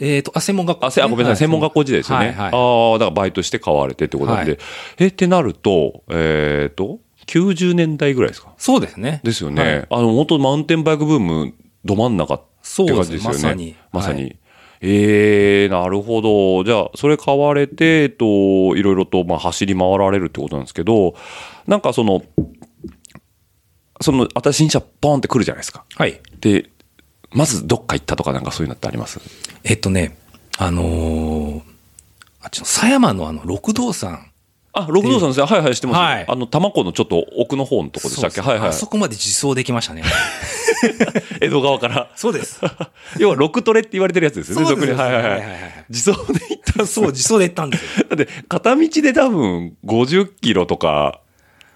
[0.00, 2.26] えっと、あ、専門学校、あ、せあごめんなさい、専門学校時代ですよね。
[2.26, 4.50] はいはいああ、だからバイトして買われてってことなんで。
[4.52, 4.60] はい
[4.98, 8.52] え、ってなると、えっ、と、90年代ぐらいですか？
[8.58, 9.20] そうですね。
[9.24, 9.62] ですよね。
[9.62, 13.04] はいあの、本当マウンテンバイクブームど真ん中って感じですよね。
[13.04, 14.24] そうですまさにまさに。
[14.24, 14.30] は
[14.86, 16.62] えー、なるほど。
[16.62, 21.14] じゃあ、それ買われて、えっと、いろいろと、まあ、走り回られるってことなんですけど、
[21.66, 22.22] なんかその、
[24.02, 25.84] その、新しい車ポンって来るじゃないですか。
[25.94, 26.20] はい。
[26.40, 26.68] で、
[27.32, 29.20] まずどっか行ったとかなんかそういうのってあります？
[29.64, 30.18] えっとね、
[30.58, 31.62] あのー
[32.42, 34.26] あっちの狭山のあの、六道山。
[34.76, 35.46] あ、六道さんですね。
[35.46, 35.96] はいはい、してます。
[35.98, 38.40] はいあの、多摩湖のちょっと奥の方のとこでしたっけ？
[38.40, 38.72] はいはいあ。
[38.72, 40.02] そこまで自走できましたね。
[41.40, 42.10] 江戸川から？
[42.16, 42.60] そうです。
[43.18, 45.00] 要は、六トレって言われてるやつですよね、そうです俗に。
[45.00, 45.42] はいはいははい。
[45.88, 48.06] 自走で行ったんそう、自走で行ったんですよ。
[48.08, 51.20] だって、片道で多分、50キロとか、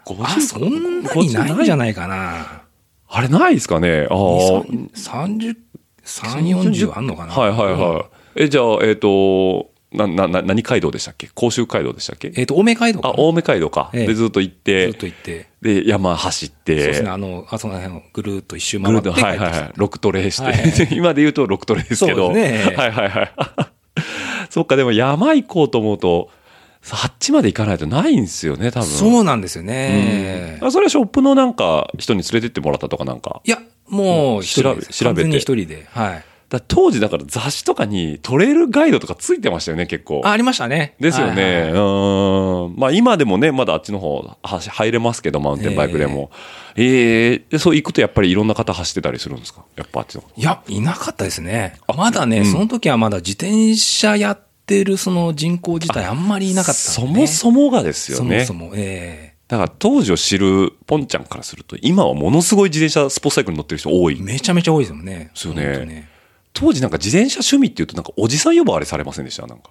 [0.07, 0.62] 50あ、そん
[1.03, 2.62] なにないんじゃないかな。
[3.11, 4.07] あれないですかね？
[4.11, 4.16] ああ。
[4.16, 5.57] 30、
[6.05, 7.32] 3、40あんのかな。
[7.34, 8.05] はいはいはい。
[8.44, 11.28] え、じゃあ、えっ、と、な、な、な、何街道でしたっけ？
[11.34, 12.32] 甲州街道でしたっけ？
[12.36, 13.91] えっと、青梅街道かあ、な青梅街道か。
[13.95, 15.47] ええで、ずっと行っずてっ、と行って。
[15.62, 19.72] で、山走って、そうですね、あの、あそこら辺をぐるーっと一周ぐ回って帰るっと、はいはいはい。
[19.76, 22.26] 6トレして、はいはい 今で言うと6トレですけど。
[22.28, 23.32] そうですねはいはいはい。
[24.51, 26.30] そっか、でも山行こうと思うと、
[26.91, 28.89] あっちまで行かないとないんですよね、多分。
[28.89, 30.59] そうなんですよね。
[30.62, 33.41] あそれはショップのなんか人に連れてってもらったとかなんか。
[33.45, 33.59] いや、
[33.89, 35.86] もう一人です、調べ調べて完全に一人で。
[35.91, 36.24] はい。
[36.51, 40.22] だ当時だから雑誌とかにトレイルガイドとかついてましたよね、結構。
[40.24, 40.94] あ、ありましたね。
[40.99, 41.42] ですよね。
[41.42, 42.74] はいはいはいうん。
[42.76, 46.30] まあ今でもね、まだあっちの方は入れますけど、マウンテンバイクでも。
[46.76, 49.64] ええでそう行くとやっぱりいろんな方走ってたりするんですか？
[49.76, 50.28] やっぱあっちの方。
[50.36, 51.74] いや、いなかったですね。
[51.94, 58.46] まだね、その時はまだ自転車やってるその人口自体あんまりいなかったね、もそもがですよね。
[58.46, 64.22] そもそも、えだから当時を知るポンちゃんからすると、今はものすごい自転車スポーツサイクルに乗ってる人多いえ。
[64.22, 65.12] めちゃめちゃ多いですよね。
[65.14, 66.17] ですよね本
[66.61, 69.46] 当当時なんか自転車趣味っていうとなんかおじさん呼ばわれされませんでした？
[69.46, 69.70] なんか。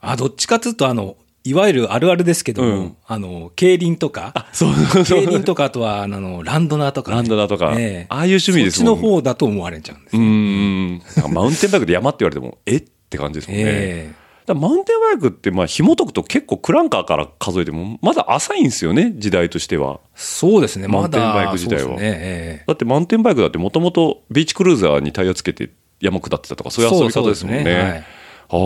[0.00, 2.96] あ、どっちかというと、あの、いわゆるあるあるですけども、うん。
[3.06, 7.12] あの、競輪とか、そうそう競輪とか、あとは、あの、ランドナーとか。
[7.12, 7.74] ね、ランドナーとか。
[7.78, 8.06] ええ。
[8.08, 10.24] ああいう趣味ですもんそっちの方だと思われちゃうんですうよ。
[10.24, 11.02] ん。
[11.32, 12.76] マウンテンバイクで山って言われても、え？
[12.76, 13.64] って感じですもんね。
[13.66, 14.12] え
[14.46, 20.00] だからマウンテンバイクって、まあ、紐解くと結構クランカーから数えても、まだ浅いんですよね、時代としては。
[20.14, 21.90] そうですね、マウンテンバイク自体は。
[21.90, 21.96] ね。
[22.00, 22.64] ええ。
[22.66, 25.70] だってマウンテンバイクだってもともとビーチクルーザーにタイヤつけて
[26.00, 27.64] 山下ってたとか、そういう遊び方ですもんね。
[27.64, 28.04] ねはい
[28.52, 28.56] あ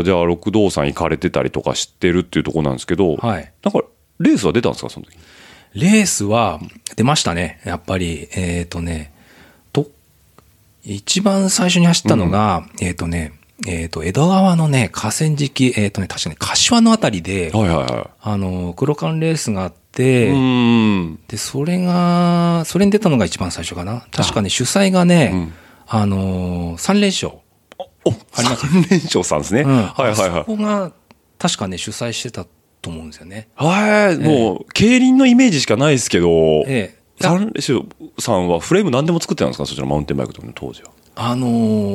[0.00, 3.82] あ、じゃあ、六道山行かれてたりとか知ってるっていうところなんですけど、はいなんか、
[4.18, 5.18] レースは出たんですか、その時？
[5.74, 6.60] レースは
[6.96, 8.28] 出ましたね、やっぱり。
[8.34, 9.12] えっ、とね、
[9.70, 9.90] と、
[10.82, 13.34] 一番最初に走ったのが、えっ、とね、
[13.66, 19.72] えっ、と、江戸川のね、河川敷、えっ、とね、確かに柏のあたりで、はいはいはあの、黒缶レースがあっい。
[19.98, 21.18] て、うーん。
[21.26, 24.06] で、それが、それに出たのが一番最初かな。
[24.12, 25.52] 確かね、主催がね、うん
[25.90, 27.32] あのー、三連勝。
[28.04, 28.44] お、三
[28.90, 29.62] 連勝さんですね。
[29.62, 30.92] うんはいはいあそはこが、
[31.38, 32.44] 確かね、主催してた
[32.82, 33.48] と思うんですよね。
[33.60, 33.64] い。
[33.64, 36.28] はい、もう、競輪のイメージしかないですけど、
[36.66, 37.82] ええ三連勝
[38.20, 39.66] さんはフレーム何でも作ってたんですか？
[39.66, 40.90] そちらマウンテンバイクとかの当時は。
[41.16, 41.48] あの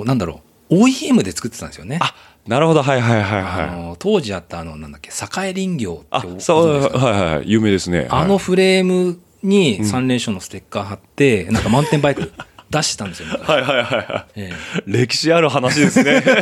[0.04, 1.98] ーなんだろう、OEM で作ってたんですよね。
[2.02, 2.14] あ、
[2.46, 2.82] なるほど。
[2.84, 3.72] はいはいはいあはい。
[3.72, 7.50] のー当時あったあの、なんだっけ、栄林業ってご、あそう、はいはい。
[7.50, 8.08] 有名ですね。
[8.10, 12.34] あのはいフレームに三連勝のステッカー貼って、 なんかマウンテンバイク
[12.74, 13.28] 出してたんですよ。
[13.32, 14.32] 昔はいはいはいはい。
[14.36, 14.52] え
[14.86, 16.24] 歴史ある話ですね。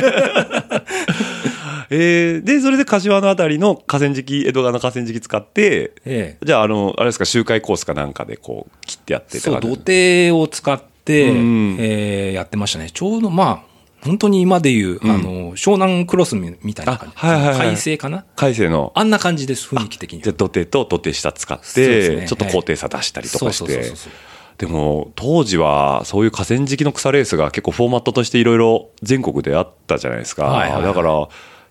[1.94, 12.90] えーで、それで柏のあたりの河川敷、江戸川の河川敷使って、ええじゃあ、あの、あれですか、周回コースかなんかでこう、切ってやってえそう、土手を使って、うんえーやってましたね。
[12.90, 13.72] ちょうどまあ、
[14.04, 17.14] 本当に今でいう、あの、湘南クロスみみたいな感じ。
[17.20, 18.24] あはいはいはい海星かな？
[18.36, 20.24] 海星の、あんな感じです、雰囲気的には。
[20.24, 24.12] じゃあ土手と土手下使って、ねちょっと高低差出したりとかしてそうそうそうそう。
[24.58, 30.44] でも、当時は、そういう河川敷の草レースが結構フォーマットとしていろいろ全国であったじゃないですか。
[30.44, 31.26] はいはいはいだから、や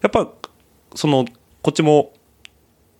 [0.08, 0.28] っぱ、
[0.96, 1.26] その、
[1.62, 2.12] こっちも、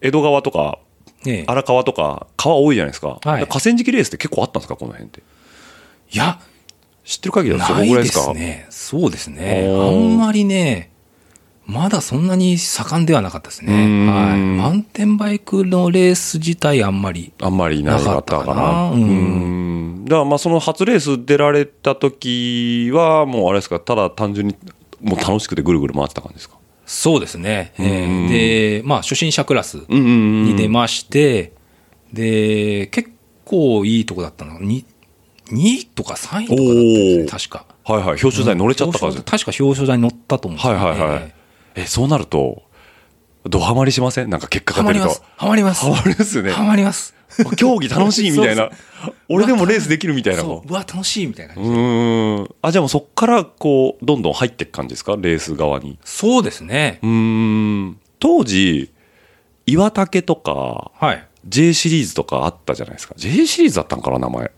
[0.02, 0.80] 江戸川とか、
[1.28, 3.20] ええ荒川とか、川多いじゃないですか。
[3.24, 5.22] はい河川敷レースって結構あったんですか、この辺って？
[6.12, 6.40] いや、
[7.04, 8.24] 知ってる限りだとそこぐらいですか？
[8.26, 8.66] すね。
[8.70, 9.68] そうですね。
[9.68, 10.91] あんまりね、
[11.72, 13.74] まだそんなに盛んではなかったですね。
[14.10, 14.40] はい。
[14.40, 17.32] マウンテンバイクのレース自体あんまり。
[17.42, 18.92] あんまりなかったかな。
[18.92, 20.06] ううんん。
[20.06, 24.56] だからまあその初レース出られた時は、もうあれですか、ただ単純に
[25.02, 26.58] もう楽しくてぐるぐる回ってた感じですか？
[26.86, 27.74] そうですね。
[27.80, 28.30] えうんー
[28.80, 31.54] で、まあ、初心者クラスうんうんうんに出まして、
[32.12, 33.12] で、結
[33.46, 34.84] 構いいとこだったのが、2,
[35.52, 37.66] 2位とか3位とかだったんですね、確か。
[37.86, 38.08] はいはい。
[38.10, 39.18] 表彰台乗れちゃった感じ。
[39.18, 41.34] 表彰確か表彰台に乗ったと思うんですはいよねはいはい。
[41.76, 42.64] え、そうなると、
[43.46, 44.30] ドハマりしません？
[44.30, 45.82] なんか結果が出るとハマります。。
[45.84, 46.38] ハマります。
[46.38, 46.52] よね。
[46.52, 47.16] ハマります。
[47.56, 48.70] 競技楽しいみたいな。
[49.30, 50.42] 俺でもレースできるみたいな。
[50.42, 52.56] そう、うわ、楽しいみたいな感うん。
[52.62, 55.16] あ、じゃあもうそっからこう、どんどん入っていく感じですか？
[55.18, 55.98] レース側に。
[56.04, 57.08] そうですねう。
[57.08, 57.10] ー
[57.88, 57.98] ん。
[58.20, 58.92] 当時、
[59.66, 61.26] 岩竹とか、はい。
[61.48, 63.16] J シリーズとかあったじゃないですか。
[63.18, 64.52] J シリーズだったんかな、名前。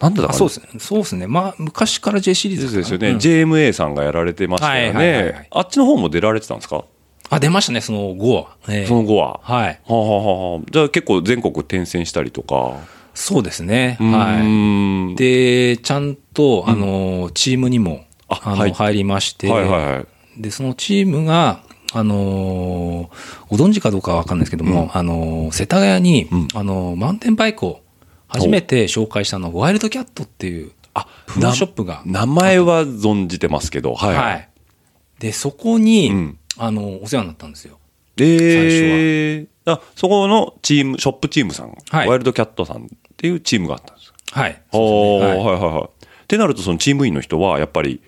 [0.00, 0.32] なんだ？
[0.32, 0.68] そうですね。
[0.78, 1.26] そうですね。
[1.26, 5.46] まあ、昔から J シリーズですよね、うん JMA さんがやられてましたよはいはいはいはねい。
[5.50, 6.84] あっちの方も出られてたんですか？
[7.30, 8.56] あ、出ましたね、その後は。
[8.68, 9.40] ええその後は。
[9.42, 9.80] ははい。
[9.88, 12.76] あ、はあはあはあ、じゃあ結構全国転戦したりとか？
[13.14, 13.96] そうですね。
[14.00, 14.46] うーはい。
[15.12, 20.06] んで、ちゃんと、あの、チームにも、あの、あはい入りまして、はいはいはい。
[20.42, 21.60] で、そのチームが、
[21.92, 23.08] あのー
[23.48, 27.80] ご存知かどうかはわかんないですけども、あのー世田谷に、うんあのーマウンテンバイクを
[28.34, 32.02] 初めて紹介したのが、ワイルドキャットっていう、あプロショップが。
[32.04, 34.16] 名前は存じてますけど、はい。
[34.16, 34.48] はい。
[35.18, 37.78] で、そこに、うんあのーお世話になったんですよ。
[38.16, 44.12] えー、あそこのチーム、ショップチームさん、はいワイルドキャットさんっていうチームがあったんですよ。
[44.30, 44.62] はい。
[44.72, 45.84] おねはいはいはいはい。
[45.84, 48.00] ってなると、そのチーム員の人は、やっぱり、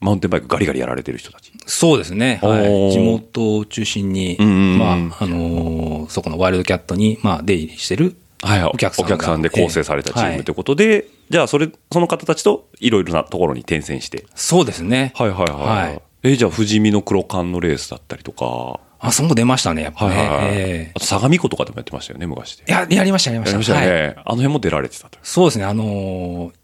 [0.00, 1.52] マウンテンバイクガリガリやられてる人たち。
[1.66, 2.38] そうですね。
[2.42, 2.92] はい。
[2.92, 14.24] 地元を中心に、まあ、あのーそこのワイルドキャットに、まあ、出入りしてるはいはい、お客さんがお客さんで構成されたチームええということで、じゃあ、それ、その方たちといろいろなところに転戦して。
[14.34, 15.12] そうですね。
[15.16, 15.62] はいはいはい。
[15.62, 20.16] はいえじゃあ、富士見の黒缶のレースだったりとか、あ、そこ出ましたね、やっぱね。
[20.16, 20.46] はいはいはい。
[20.52, 22.64] えあと、相模湖とかでもやってましたよね、昔で。
[22.68, 23.52] えいや、やりました、やりました。
[23.52, 25.18] やりましたよね、はいあの辺も出られてたと。
[25.22, 26.59] そうですね、あのー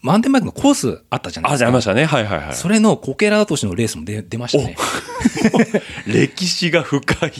[0.00, 1.58] マウンテンバイクのコースあったじゃないあ、ですか。
[1.58, 2.04] じゃありましたね。
[2.04, 2.54] はいはいはい。
[2.54, 4.76] それのこけら落としのレースも出出ましたね。
[6.06, 7.32] 歴史が深い。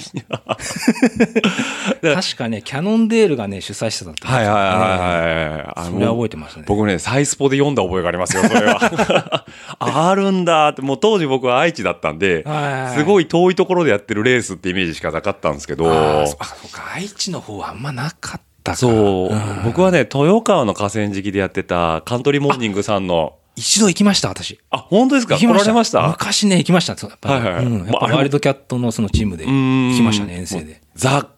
[2.02, 5.72] 確かね、キャノンデールがね、主催してたってはいはいはいはい。
[5.76, 9.44] あのそれは覚えてますね僕ね、サイスポで読んだ覚えがありますよ、それは。
[9.78, 16.36] あるんだって、もう当時僕は愛知だったんではいはいはい、すごい遠いところでやってるレースってイメージしかなかったんですけど、あそう
[16.72, 18.76] か、愛知の方はあんまなかったか。
[18.76, 19.64] そう、ん。
[19.64, 24.60] 僕はね、豊川の河川敷でやってたカントリーモーニングさんの、一度行きました、私。
[24.70, 25.36] あ、本当ですか？
[25.36, 25.72] 来行きました。
[25.72, 26.08] ました？
[26.08, 26.96] 昔ね、行きました。
[26.96, 27.64] そうやっぱり、はいはいはい。
[27.66, 30.80] うん、やっぱワイルドキャットのそのチームで行きましたね、遠征で。
[30.94, 31.28] ザ、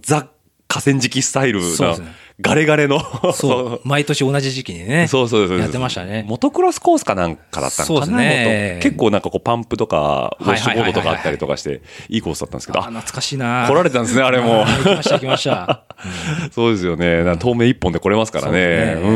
[0.00, 0.28] ザ
[0.68, 2.08] 河川敷スタイルなそうですね、
[2.38, 3.00] ガレガレの、
[3.32, 3.80] そう。
[3.88, 5.06] 毎年同じ時期にね。
[5.08, 5.58] そうそうそう。
[5.58, 6.24] やってましたね。
[6.28, 11.80] モトクロスコースかなんかだったのかなそうですね元結構なんかこうパンプとか、ウォッシュボードとかあったりとかして、
[12.10, 14.66] いいコースだったんですけど、あ、あ、懐かしいな来られたんですね、あれもあ。
[14.66, 15.84] 行きました、行きました。
[16.52, 17.24] そうですよね。
[17.38, 18.98] 透明一本で来れますからね。
[19.00, 19.12] そう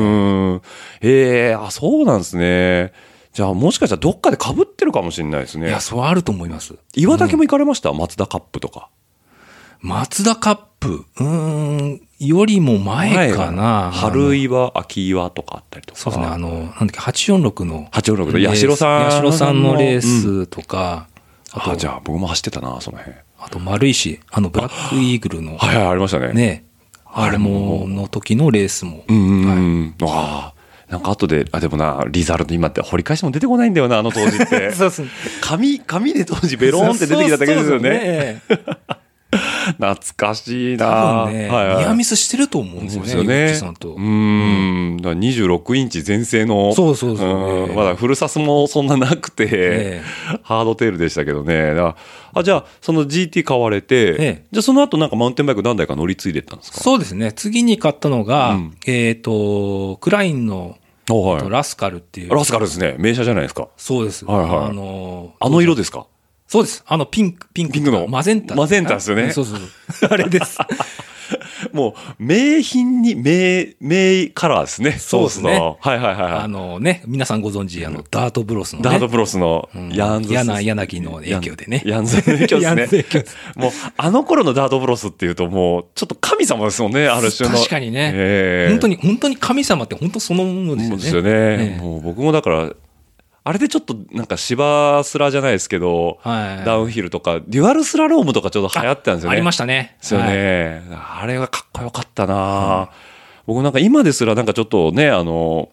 [0.54, 0.62] ん。
[1.02, 2.92] ええあ、そうなんですね。
[3.34, 5.80] じゃあもしかしたらどっかで被ってるかもしれないですねいや、。
[5.80, 6.74] そうあると思います。
[6.96, 8.88] 岩竹も行かれました、松田カップとか。
[9.80, 13.90] 松田カップ、うーん、よりも前かな。
[13.92, 16.00] 春岩、秋岩とかあったりとか。
[16.00, 17.88] そうですね、あの、なんだっけ、846の。
[17.92, 21.08] 846の八代さん八代さんのレースとか、
[21.52, 23.16] あと、あ、じゃあ僕も走ってたな、その辺。
[23.38, 26.34] あと丸石、あの、ブラックイーグルの、はいはい、ありましたね。
[26.34, 26.64] ね、
[27.06, 29.04] あれも、の時のレースも。
[29.08, 29.94] うんうんうん。
[30.02, 30.60] ああ。
[30.90, 34.72] なんか後で、あ、でもな、リザルト今って掘り返しても出てこないんだよな、あの当時って。
[34.76, 35.08] そうですね。
[35.40, 38.42] 紙、紙で当時ベローンって出てきただけですよね。
[38.46, 38.99] そうそうそうね
[39.78, 43.70] 懐かしいな多分ね、はいはいニアミスしてると思うんですよね、そう。
[43.70, 44.96] うーん。
[44.96, 46.74] だから26インチ全盛の。
[46.74, 47.28] そうそうそう
[47.68, 50.02] うんまだフルサスもそんななくて、え
[50.42, 51.74] ハードテールでしたけどね。
[52.32, 56.80] あ、じゃあ、その GT 買われて、ええじゃあその後なんかマウンテンバイク何台か乗り継いでったんですか？
[56.80, 57.30] そうですね。
[57.32, 60.76] 次に買ったのが、うんえっ、と、クラインの、
[61.08, 61.50] おはい。
[61.50, 62.30] ラスカルっていう。
[62.34, 62.94] ラスカルですね。
[62.98, 63.68] 名車じゃないですか。
[63.76, 64.24] そうです。
[64.24, 66.06] はいはいあの、あの色ですか？
[66.50, 66.82] そうです。
[66.84, 67.74] あのピンク、ピンク。
[67.74, 68.56] ピンクのマゼンタ。
[68.56, 69.60] マゼンタですよねうん そうそう
[69.92, 70.10] そう。
[70.10, 70.58] あれです。
[71.72, 74.96] もう、名品に名、名カラーですね。
[74.98, 76.32] そうですねはいはいはいはい。
[76.40, 78.90] あのね、皆さんご存知、あの、ダートブロスのね。
[78.90, 83.24] ダートブロスのうんヤンズ、柳柳の影響でねヤンズの影響ですねズ影。
[83.54, 87.56] もう、あの頃のダートプロスっていうともう、ちょっと神様ですもんね、ある種の。
[87.56, 91.02] 確かにねええ本当に、本当に神様って本当そのものですよね。
[91.04, 91.30] ですよね。
[91.30, 92.72] ええもう僕もだから、
[93.42, 99.36] あれでちょっとなんか芝スラじゃないですけど、はいダウンヒルとか、デュアルスラロームとかちょうど流行ってたんですよね。
[99.36, 99.96] ありましたね。
[100.00, 102.90] ですよはいね、あれがかっこよかったな、
[103.46, 105.70] 僕なんか今ですらなんかちょっとね、あの、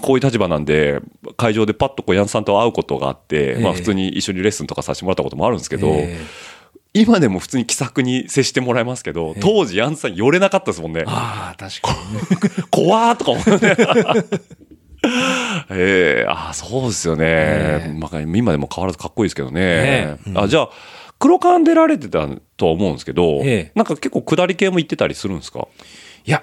[0.00, 1.00] こういう立場なんで、
[1.36, 6.18] 会場でパッとこうヤンさんと会うことがあって、えまあ普通に一緒にレッスンとかさせてもらったこともあるんですけど、え
[6.94, 11.04] 今でも普通に気さくに接してもらえますけど、え当時ヤンさん寄れなかったですもんね。
[11.06, 12.20] ああ、確かにね。
[12.70, 13.76] 怖ーとか思って。
[15.70, 17.24] ええああ、そうですよね。
[17.28, 19.60] えまあ、今でも変わらずかっこいいですけどね。
[19.60, 20.68] ねうんあじゃあ、
[21.18, 22.26] 黒缶出られてた
[22.56, 25.66] とは思うんですけど、ええなんか結構下り系も行ってたりするんですか？
[26.24, 26.42] いや、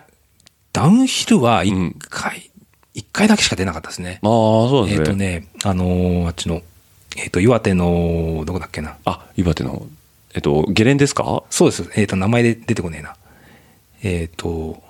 [0.72, 2.50] ダウンヒルは一うん回、
[2.94, 4.20] 一、回だけしか出なかったですね。
[4.24, 4.30] ああ、
[4.70, 5.12] そうえっ、ですね。
[5.12, 6.62] とね、あのーあっちの、
[7.18, 8.96] えっ、と、岩手の、どこだっけな。
[9.06, 9.86] あ、岩手の、
[10.34, 11.44] えっと、ゲレンですか？
[11.52, 11.88] そうです。
[11.96, 13.16] えっ、と、名前で出てこねえな。
[14.02, 14.82] えっ、と、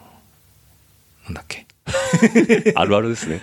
[1.25, 1.62] なんだっけ。
[2.75, 3.41] あるあるですね。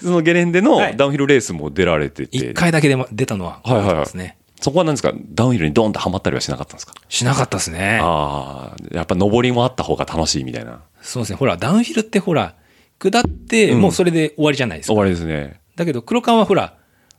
[0.00, 4.36] そのゲレンデのはいダウンヒルレースも出られてて、一回だけでも出たのは、はいはいはいですね。
[4.60, 5.12] そこは何ですか？
[5.34, 6.94] ダウンヒルにドーンとはまったりはしなかったんですか？
[7.08, 7.98] しなかったですね。
[8.00, 10.80] ああ、やっぱ上りもあった方が楽しいみたいな。
[11.00, 11.36] そうですね。
[11.36, 12.54] ほら、ダウンヒルってほら、
[13.00, 14.92] 下って、うんもうそれで終わりじゃないですか。
[14.94, 15.60] 終わりですね。
[15.74, 16.74] だけど、黒缶はほら、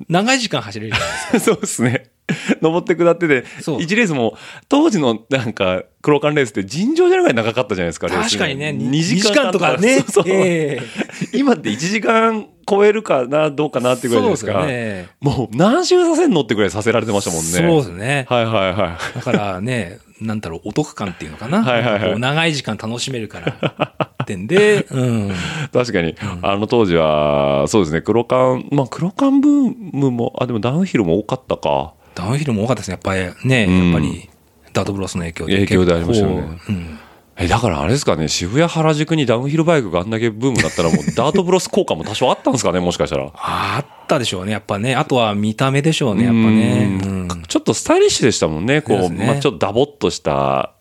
[0.08, 1.52] 長い時間走れるじゃないですか。
[1.54, 2.06] そうですね。
[2.62, 4.38] 登って下ってて、そう1レースも、
[4.70, 10.00] 当時のなんか、黒缶レースって尋常じゃないぐらい長かったじゃないですか、レース確かにね、2 2時間とかね。
[10.00, 14.66] そうそうええ今って1時間超えるかな、どうかなってぐらいじゃないですか。
[14.66, 15.10] ね。
[15.20, 17.52] もう何周させんのってぐらいさせられてましたもんね。
[17.52, 18.26] そうですね。
[18.30, 21.64] はいはいはだからね、なんだろう、お得感っていうのかな。
[21.64, 23.94] はいはいはい長い時間楽しめるから。
[24.24, 25.28] ってんで、うん。
[25.30, 25.34] い。
[25.72, 31.94] 確かに、あの当時は、そうですね、黒缶、まあ黒缶ブームも、あ、でもダウンヒルも多かったか。
[32.16, 32.94] ダウンヒルも多かったですね。
[32.94, 34.30] やっぱりね、うんやっぱり、
[34.74, 35.54] ダートブロスの影響で。
[35.56, 37.00] 影響でありましたよねうん
[37.36, 43.32] え、だからあれですかね、渋谷原宿にダウンヒルバイクがあんだけブームだったらもう ダートブロス効果も多少あったんですかね、もしかしたら。
[43.34, 44.52] あったでしょうね。
[44.52, 44.96] やっぱね。
[44.96, 46.26] あとは見た目でしょうね。
[46.26, 47.00] やっぱね。
[47.04, 48.82] ううんんちょっとスタイリッシュでしたもんね。
[48.84, 50.74] こう、ねまあちょっとダボっとした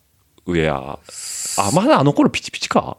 [0.46, 0.98] ウェア。
[1.56, 2.98] あ、まだあの頃ピチピチか？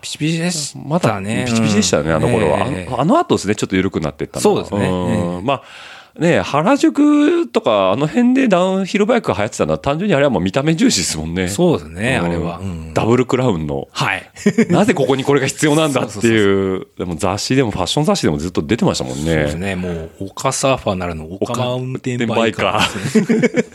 [0.00, 1.44] ピチピチでしまだたね。
[1.48, 2.66] ピチピチでしたよね、あの頃は。
[2.68, 5.62] ええあの後ですね、ちょっと緩くなっていったのはそうですねんえまあ、
[6.20, 11.48] ね原宿とかあの辺でダウンヒルバイクが流行ってたのは単純にあれはもう見た目重視ですもんね。
[11.48, 12.58] そうですね、うんあれは。
[12.58, 13.88] うんダブルクラウンの。
[13.92, 14.30] はい。
[14.68, 19.60] なぜここにこれが必要なんだっていう、でも雑誌でもファッション雑誌でもずっと出てましたもんそうですね。
[19.60, 19.76] ね。
[19.76, 23.66] もう、丘サーファーならぬ丘マウンテンバイカー。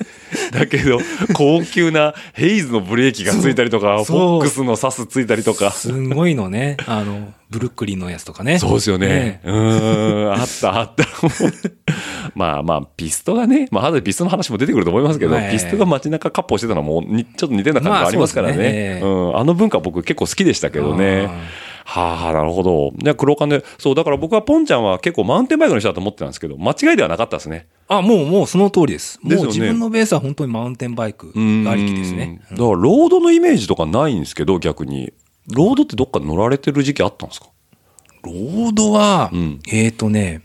[0.52, 1.00] だけど、
[1.34, 5.72] 高級なヘイズのブレーキがついたりとか、フォックスのサスついたりとか。
[5.72, 6.78] すごいのね。
[6.86, 8.60] あの、ブルックリンのやつとかね。
[8.60, 9.42] そうですよね。
[9.44, 11.06] うーん、あったあった。
[12.36, 18.90] まあまあ、ピストがね、まあ、後でピストの話も出てくると思いますけど、はいピストが街中割歩してたのはもちょっと似てるような感じがありますからね。
[18.94, 21.30] まあそうん、あの文化僕結構好きでしたけどね。
[21.86, 22.94] はあ、なるほど。
[22.98, 27.68] じゃあ黒缶で、そう、だから僕はポンちゃんは結構マウンテンバイクの人だと思ってたんですけど、間違いではなかったですね。
[27.88, 29.20] あ、もう、もうその通りです。
[29.24, 32.42] ですよねもう自分のベースは本当にマウンテンバイクうんありきですね。
[32.50, 35.14] だから、ロードのイメージとかないんですけど、逆に。
[35.54, 37.48] ロードってどっかで乗られてる時期あったんですか？
[38.24, 40.42] ロードは、うんえっ、とね、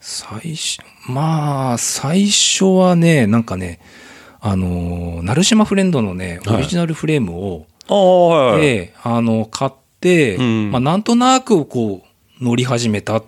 [0.00, 0.78] 最初、
[1.08, 3.80] まあ、最初はね、なんかね、
[4.40, 8.64] あのー、ナルシマフレンドのね、はいオリジナルフレームを、はいはい。
[8.64, 9.70] ええあの、買っ
[10.00, 12.02] て、うんまあ、なんとなくこ
[12.40, 13.24] う、乗り始めたっ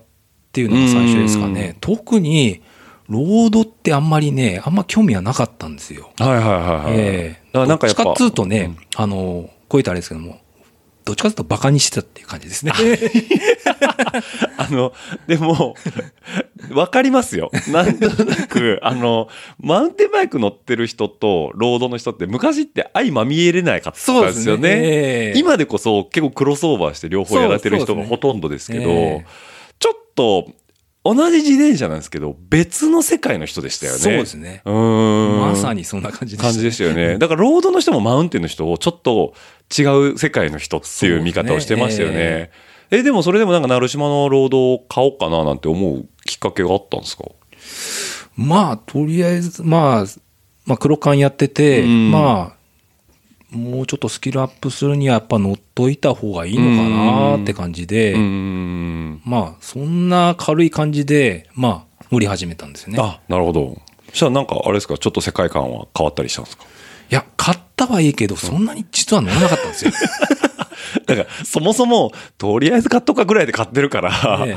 [0.52, 1.76] ていうのが最初ですかね。
[1.80, 2.62] 特に、
[3.08, 6.12] ロードってあんまりね、あんま興味はなかったんですよ。
[6.18, 6.92] はいはいはいはい。
[6.98, 10.40] ええだからなんかやっぱどっちかっつうとね、あの、こう言ったらあれですけども、
[11.08, 12.72] どっちかというとバカにしてたっていう感じですね。
[14.58, 14.92] あの、
[15.26, 15.74] でも、
[16.70, 17.50] わかりますよ。
[17.68, 19.28] なんとなく、あの、
[19.58, 24.68] マウンテンバイク乗ってる人とロードの人って昔って相まみえれないかったそうですよね。
[24.68, 29.26] ええ今でこそ結構クロスオーバーして両方やられてる人がほとんどですけど、ええ
[29.78, 30.52] ちょっと
[31.04, 33.98] 同じ自転車なんですけど、別の世界の人でしたよね。
[33.98, 35.40] そうですねうーん。
[35.40, 36.44] まさにそんな感じでした。
[36.44, 37.18] 感じでしたよね。
[37.18, 39.32] だから、ロードの人もマウンテンの人をちょっと
[39.76, 42.50] 違う世界の人っていう見方をしてましたよそうですね。
[42.90, 47.24] え、でもそれでもなんか、成島のロードを買おうかななんて思うきっかけがあったんですか？
[48.34, 50.04] まあ、とりあえず、まあ、
[50.64, 52.54] まあ、黒缶やってて、うんま
[53.52, 59.22] あ、もうちょっとスキルアップするにはやっぱ乗っといた方がいいのかなって感じで、うーん。
[59.24, 62.98] まあ、そんな軽い感じで、まあ、乗り始めたんですよね。
[63.02, 63.78] あ、なるほど。
[64.10, 66.64] そしたらなんか、あれですか、ちょっと世界観は変わったりしたんですか？
[67.10, 69.92] いや、買ったはいいけど、そんなに実は乗らなかったんですよ。
[71.06, 74.56] だから、そもそも、とりあえず買っとくかぐらいで買ってるから、ええ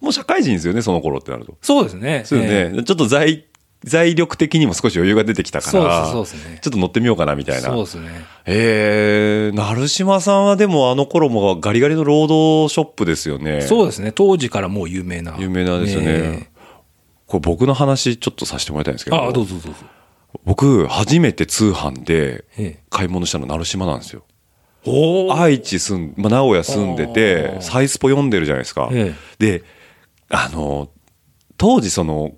[0.00, 1.56] もう社会人ですよね、その頃ってなると。
[1.62, 2.22] そうですね。
[2.24, 3.46] そうよね、えちょっと財、
[3.84, 7.68] 財力的にも少し余裕が出てきたから、そうですねちょっと乗ってみようかなみたいな。
[7.68, 8.10] そうですね。
[8.46, 13.62] えー、成島さんはでもあの頃もガリガリのロードショップですよね。
[13.62, 14.12] そうですね。
[14.12, 15.36] 当時からもう有名な。
[15.38, 16.50] 有名なんですよね。
[17.26, 19.16] これ僕の話ちょっとさせてもらいたいんですけど。
[19.16, 19.78] ああ、どうぞどうぞ。
[20.44, 22.82] 僕、初めて通販でええ。
[22.90, 24.24] 買い物したの成島なんですよ。
[25.34, 28.88] 愛知住ん、まあ、名古屋住んでてサイスポ読んでるじゃないですか。
[28.92, 29.64] えで、
[30.28, 30.88] あの、
[31.56, 32.32] 当時その、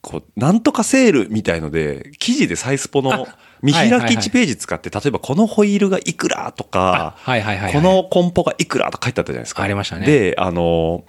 [0.00, 9.62] こう、なんとかセールみたいので、記事でサイスポのあ見開き1ページ使って、例えばこのホイールがいくらとか、この梱包がいくらとか書いてあったじゃないですか。
[9.62, 10.06] ありましたね。
[10.06, 11.04] で、あの、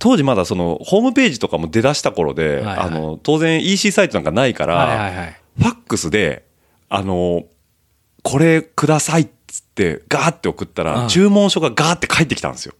[0.00, 5.40] 当時まだその、ホームページとかも出だした頃で、はいはいあの、当然 EC サイトなんかないから、はいはいはい。
[5.58, 6.44] ファックスで、
[6.88, 7.44] あの、
[8.22, 12.74] これくださいっつって、ガーって送ったら、注文書がガーって返ってきたんですよ。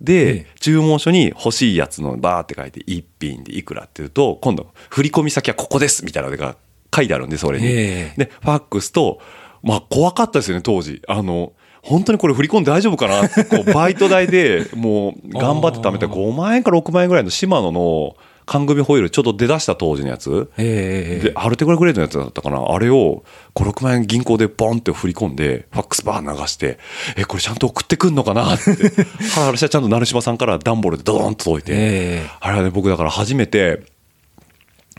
[0.00, 6.56] で、ええ注文書に欲しいやつのバーって書いて、一品でいくらって言うと、今度、振り込み先はここですみたいなのが
[6.94, 7.66] 書いてあるんで、それに。
[7.66, 9.20] ええで、ファックスと、
[9.62, 11.02] まあ怖かったですよね、当時。
[11.08, 11.52] あの、
[11.82, 13.24] 本当にこれ振り込んで大丈夫かな？
[13.24, 18.16] ってこうバイト代でもう頑張って貯めた5万円か6万円ぐらいのシマノの
[18.46, 20.50] 缶組ホイールちょっと出だした当時のやつ。
[20.56, 22.64] ええで、アルテゴラグレードのやつだったかな？
[22.66, 23.22] あれを
[23.54, 26.78] 5、6万円銀行でボンって振り込んで、ファックスバー流して、
[27.16, 28.54] え、これちゃんと送ってくんのかな？
[28.54, 28.72] って。
[28.72, 31.72] ハラハラしたらちゃんと成島さんから段ボールでドーンと届いて。
[31.74, 31.76] え
[32.24, 33.82] えあれはね、僕だから初めて、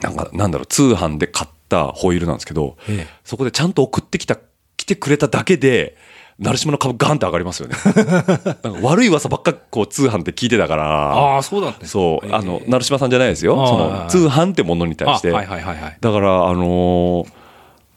[0.02, 4.38] なんか、なんだろう、通販で買ったホイールなんですけど、ええそこでちゃんと送ってきた、
[4.78, 5.98] 来てくれただけで、
[6.40, 7.76] 成島の株ガンって上がりますよね。
[8.64, 13.56] なんか悪い噂ばっかこう通販って聞いてたから、ああ、そうだったそう、ええあの、成島さんじゃないですよ。
[13.68, 15.32] その、通販ってものに対して。
[15.32, 15.98] あはいはいはいはい。
[16.00, 17.40] だから、あのー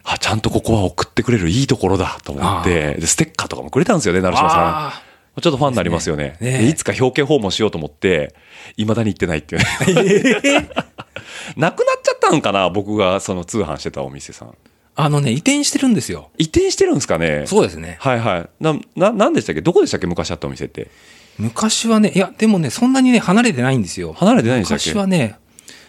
[0.04, 5.02] あ、ちゃんとここは送ってくれるいいところだと思って、で、ステッカーとかもくれたんですよね、成島さあ
[5.38, 5.40] ん。
[5.40, 6.36] ちょっとファンになりますよね。
[6.40, 8.34] ねねでいつか表敬訪問しようと思って、
[8.76, 10.68] 未だに行ってないっていうね。
[11.56, 14.54] なくなっちゃったんかな僕がその通販してたお店さん。
[14.94, 16.30] あのね、移転してるんですよ。
[16.38, 17.44] 移転してるんですかね？
[17.46, 17.96] そうですね。
[18.00, 18.48] はいはい。
[18.60, 19.62] な、な、なんでしたっけ？
[19.62, 20.06] どこでしたっけ？
[20.06, 20.90] 昔あったお店って。
[21.38, 24.12] 昔はね、いや、でもね、そんなにね、離れてないんですよ。
[24.12, 24.90] 離れてないんでしたっけ？
[24.90, 25.36] 昔はね、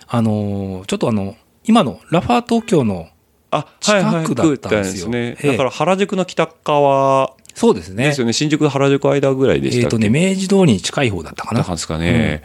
[0.08, 1.36] あのーちょっとあの、
[1.66, 3.10] 今のラファー東京の、
[3.52, 5.38] あ、近くだったんですよね。
[5.42, 8.06] ええだから原宿の北側そうですね。
[8.06, 8.34] ですよね。
[8.34, 9.86] 新宿原宿間ぐらいでしたっけ？
[9.86, 11.62] えっ、とね、明治通りに近い方だったかな。
[11.62, 12.42] なんですかね。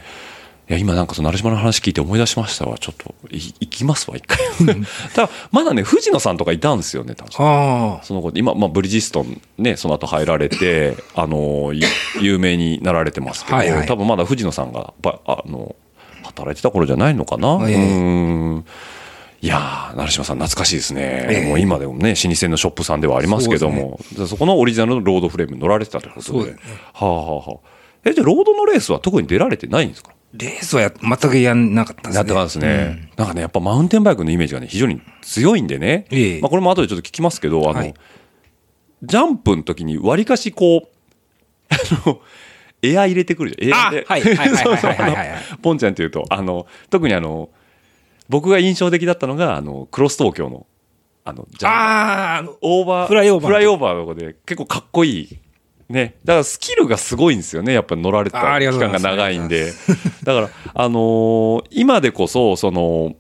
[0.69, 2.77] いや、今なんかその成島の話聞いて思い出しましたわ。
[2.79, 4.39] ちょっと、い行きますわ、一回。
[5.15, 8.05] ただ、まだね、藤野さんとかいたんですよね、確かああ。
[8.05, 11.83] その後、今、まあ、ブリヂストンね、その後入られて、あの、い
[12.21, 15.75] 有名になられてますけど、はいはい多分まだ藤野さんが、ばあの、
[16.25, 17.59] 働いてた頃じゃないのかな？
[17.67, 17.79] ええう
[18.59, 18.65] ん。
[19.41, 21.01] いやー、成島さん懐かしいですね。
[21.31, 26.39] ええもう今でもね、老舗のショップさんではありますけども、そこのオリジナルのロードフレームに乗られてたということで。
[26.41, 26.63] そうだよね
[26.93, 27.69] はあはあはあ。
[28.05, 30.11] え、じゃあロードのレースは特に出られてないんですか？
[30.35, 32.17] レースはや全くやんなかったですね。
[32.17, 36.07] やってますね、なんかね、やっぱマウンテンバイクのイメージがね、非常に強いんでね。
[36.11, 37.95] ええまあこれも後でちょっと聞きますけど、あの、はい
[39.03, 40.89] ジャンプの時にわりかしこう、
[41.71, 42.21] あの、
[42.83, 43.83] エア入れてくるじゃん。
[43.83, 44.07] エアで。
[44.09, 47.51] あはいはいはいポンちゃんっていうと、あの、特にあの、
[48.29, 50.67] 僕が印象的だったのが、あの、クロス東京の、
[51.25, 55.39] あの、ジャンプああ、オーバー、フライオーバーフライオーバーのとこで結構かっこいい。
[55.89, 56.17] ね。
[56.25, 57.73] だからスキルがすごいんですよね。
[57.73, 59.73] やっぱり乗られてた期間が長いんで。
[60.23, 63.15] だから、あのー今でこそ、その、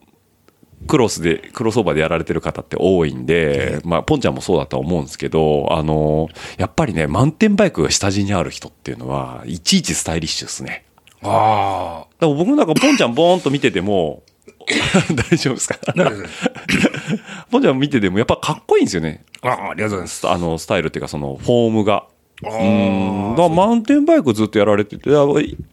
[0.86, 10.84] クロスで、クロスオーバーでやられてる方って多いんで、まあ、ポンちゃんもそうだとは思うんですけど、あのーやっぱりね、マウンテンバイクが下地にある人っていうのは、いちいちスタイリッシュですね。
[11.22, 14.22] あだから僕なんかポンちゃんボーンと見てても、
[15.30, 15.78] 大丈夫ですか？
[17.50, 19.24] ポンちゃん見ててもやっぱかっこいいんですよね。
[19.42, 20.18] ああ、ありがとうございます。
[20.20, 22.04] スあのスタイルっていうかそのフォームが。
[22.44, 25.10] あうんあだマウンテンバイクずっとやられてて、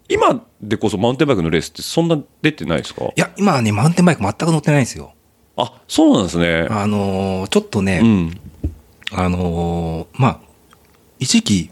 [0.10, 3.06] 今でこそマウンテンバイクのレースってそんな出てないですか？
[3.06, 5.14] いや、今はね、マウンテンバイク全く乗ってないんですよ。
[5.58, 6.68] あ、そうなんですね。
[6.70, 8.40] あのーちょっとね、うん。
[9.12, 10.40] あのーまあ、
[11.20, 11.70] 一時期、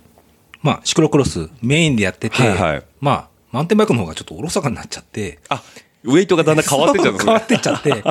[0.62, 5.62] まあ、シクロクロスメインでやってて、はいはいまあ、マウンテンバイクの方がちょっとおろそかになっちゃって、あ、
[6.04, 8.04] ウェイトがだんだん変わってっちゃう変わってっちゃって、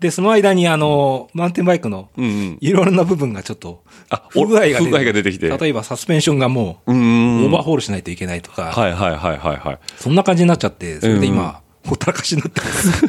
[0.00, 2.58] で、その間にあの、マウンテンバイクのうんうん。
[2.60, 5.48] いろいろな部分がちょっと、あ不具合が不具合が出てきて。
[5.48, 9.78] 例えばサスペンションがもう、オーバーホールしないといけないとか、はいはいはいはいはい。
[9.96, 11.24] そんな感じになっちゃって、それでうん。
[11.26, 13.02] 今、ほったらかしになってます。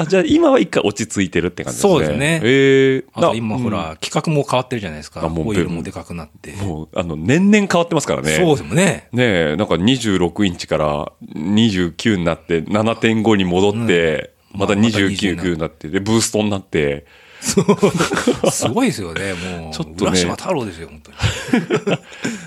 [0.00, 1.92] あ、じゃあ今は一回落ち着いてるって感じですね。
[1.92, 5.24] そうですねええあと今ほうんら、企画も変わってるじゃないですか。
[5.24, 6.52] あもうホイールもでかくなって。
[6.52, 8.36] もう、あの、年々変わってますからね。
[8.36, 9.08] そうですね。
[9.12, 17.06] ねえ、なんか26インチから29になって、7.5に戻って、またまた29 27になって、で、ブーストになって、
[18.50, 19.72] すごいですよね、もう。
[19.74, 21.98] ちょっとね浦島太郎ですよ、本当に。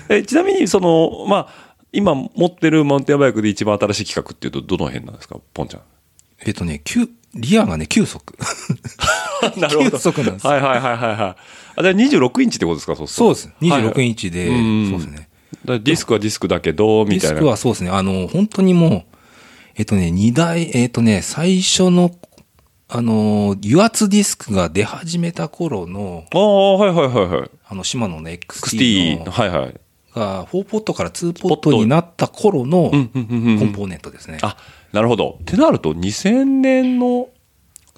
[0.20, 5.80] えちなみに、その、まあ、今持ってるマウンテンバイクで一番新しい企画っていうと、どの辺なんですか、ポンちゃん。
[6.44, 8.36] えっとね、9リアがね、9速。
[9.58, 9.90] なるほど。
[9.90, 11.18] 9速なんですはいはいはいはいはい。
[11.76, 13.52] あ、じゃあ26インチってことですか、そうそうです。
[13.60, 15.28] 26インンチで、うんそうですね。
[15.64, 17.34] ディスクはディスクだけど、みたいな。
[17.34, 19.04] ディスクはそうですね、あの、本当にもう、
[19.76, 22.12] えっとね、2台、えっとね、最初の、
[22.88, 27.50] あの、油圧ディスクが出始めた頃の、ああ、はいはいはいはい。
[27.66, 29.74] あの、シマノの XT XT、のはいはい。
[30.14, 34.38] が、4ポットから2ポットになった頃のコンポーネントですね。
[34.42, 34.56] あ、
[34.92, 35.38] なるほど。
[35.40, 37.28] ってなると、2000年の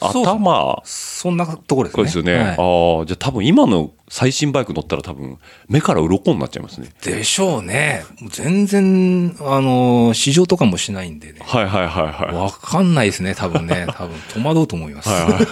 [0.01, 2.05] 頭、そんなところですね。
[2.05, 2.35] ですよね。
[2.35, 5.39] はいああ、じゃあ多分今の最新バイク乗ったら多分
[5.69, 6.91] 目から鱗になっちゃいますね。
[7.03, 8.05] でしょうね。
[8.31, 11.41] 全然、あの、試乗とかもしないんでね。
[11.43, 12.35] はいはいはいはい。
[12.35, 13.87] わかんないですね、多分ね。
[13.97, 15.09] 多分戸惑うと思います。
[15.09, 15.47] はいはい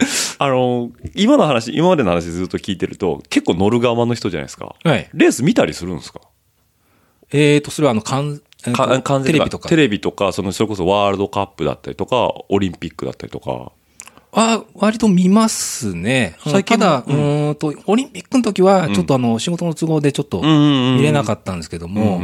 [0.38, 4.76] あの、今の話、今までの話ずっと聞いてると、結構乗る側の人じゃないですか。
[4.84, 5.08] はい。
[5.12, 6.20] レース見たりするんですか？
[7.32, 8.38] えーと、それはあの、かん、
[8.72, 9.68] か完全にテレビとか。
[9.68, 13.72] テレビとか、その、それこそワールドカップだったりとか、オリンピックだったりとか。
[14.32, 16.36] あ、割と見ますね。
[16.44, 22.20] 最近ただ、ううんと、オリンピックの時は、ちょっとあの、仕事の都合でちょっと見見れなかったんですけども、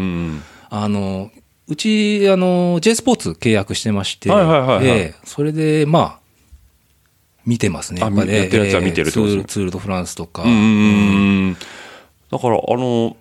[0.71, 1.31] あの、
[1.67, 4.31] うち、あの、J スポーツ契約してまして、
[5.25, 6.19] それで、まあ、
[7.47, 8.01] 見てますね。
[8.03, 9.45] あやっぱり、やってるやつは見てるってことですね。
[9.45, 10.43] ツールド・フランスとか。
[10.43, 10.49] だ
[12.39, 13.17] から、あの、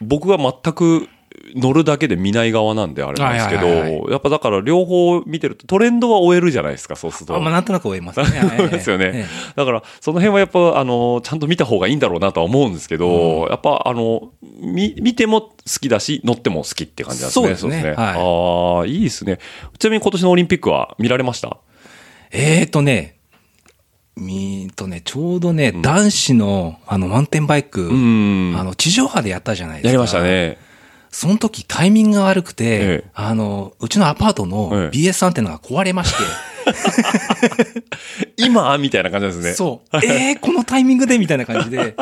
[0.00, 1.08] 僕は全く
[1.54, 7.36] 乗るだけで見ない側なんであれなんですけはいはいはいど、やっぱだから両方見てるとトレンドは追えるじゃないですか、そうすると。
[7.36, 8.26] あまあ、なんとなく追えますね。
[8.70, 9.26] ですよね。
[9.56, 14.30] だから、その辺はやっぱ、あの、ちゃんと見た方がいいんだろうなとは思うんですけど、やっぱ、あの、
[14.60, 17.56] み、見ても好きだし、乗っても好きって感じなんですね。
[17.56, 19.38] そうですねはいああ、いいですね。
[19.78, 21.56] ちなみに今年のオリンピックは見られました？
[22.30, 23.16] えーとね、
[24.16, 28.54] みーとね、ちょうどね、男子の、あの、マウンテンバイク、うん。
[28.58, 29.88] あの、地上波でやったじゃないですか。
[29.88, 30.22] やりました。
[30.22, 30.58] ね。
[31.12, 36.24] その時タイミングが悪くて、ええあの、うちのアパートのええ BS アンテナが壊れまして、
[38.38, 39.52] 今みたいな感じですね。
[39.52, 41.94] そう、えー、このタイミングでみたいな感じで、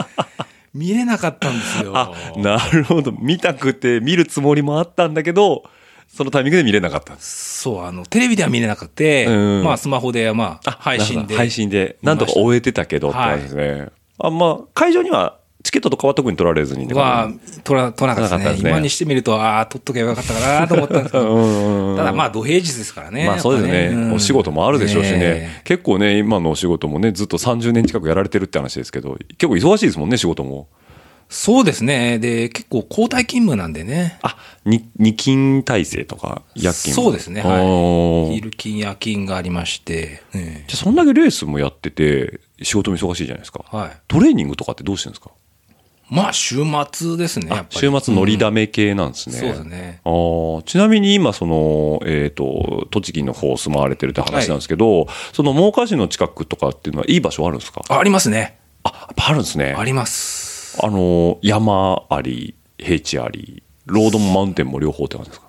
[0.73, 1.93] 見れなかったんですよ。
[1.97, 3.11] あ、なるほど。
[3.11, 5.65] 見たくて見るつもりもあったんだけど、
[6.07, 7.63] そのタイミングで見れなかったんです。
[7.63, 11.37] そう、あの、テレビでは見れなくて、うんまあ、スマホで、まあ、配信で。
[11.37, 11.97] 配信で。
[12.03, 13.89] なんとか終えてたけどって感じですね。
[14.19, 15.40] あ、まあ、会場には
[15.71, 17.31] チケットとかは特に取られずには
[17.63, 18.57] 取ら、取らなかったですね。
[18.59, 21.97] すね今にしてみると、ああ、取っとけばよかったかなと思ったんですけうど。
[21.97, 23.25] ただまあ、土平日ですからね。
[23.25, 30.67] まあそうですねやっぱうんお仕事もあるでしょうしね、え結構ね、今のお仕事もね、ずっと30年近くやられてるって話ですけど、結構忙しいですもんね、仕事も。
[31.29, 32.19] そうですね。
[32.19, 34.19] で、結構交代勤務なんでね。
[34.23, 37.43] あ、に二勤体制とか、夜勤もそうですね。
[37.43, 37.61] は
[38.33, 38.35] い。
[38.35, 40.23] 昼勤、夜勤がありまして。
[40.35, 43.65] ええじゃあそんだけレースもやってて、仕事も忙しいじゃないですか。
[43.71, 43.91] はい。
[44.09, 45.31] トレーニングとかってどうしてるんですか？
[46.11, 46.57] まあ、週
[46.93, 47.79] 末ですね、やっぱり。
[47.79, 49.37] 週末乗りだめ系なんですね。
[49.39, 50.01] そうですね。
[50.05, 57.83] あーちなみに今、その、えっ、と、栃木の方住まわれてるって話なんですけど、その真岡市の近くとかっていうのはいい場所あるんですか？
[57.89, 58.59] あありますね。
[58.83, 59.75] あ、やっぱあるんですね。
[59.79, 60.77] あります。
[60.83, 65.49] あの、山あり、平地あり、ロードもマウンテンも両方って感じですか？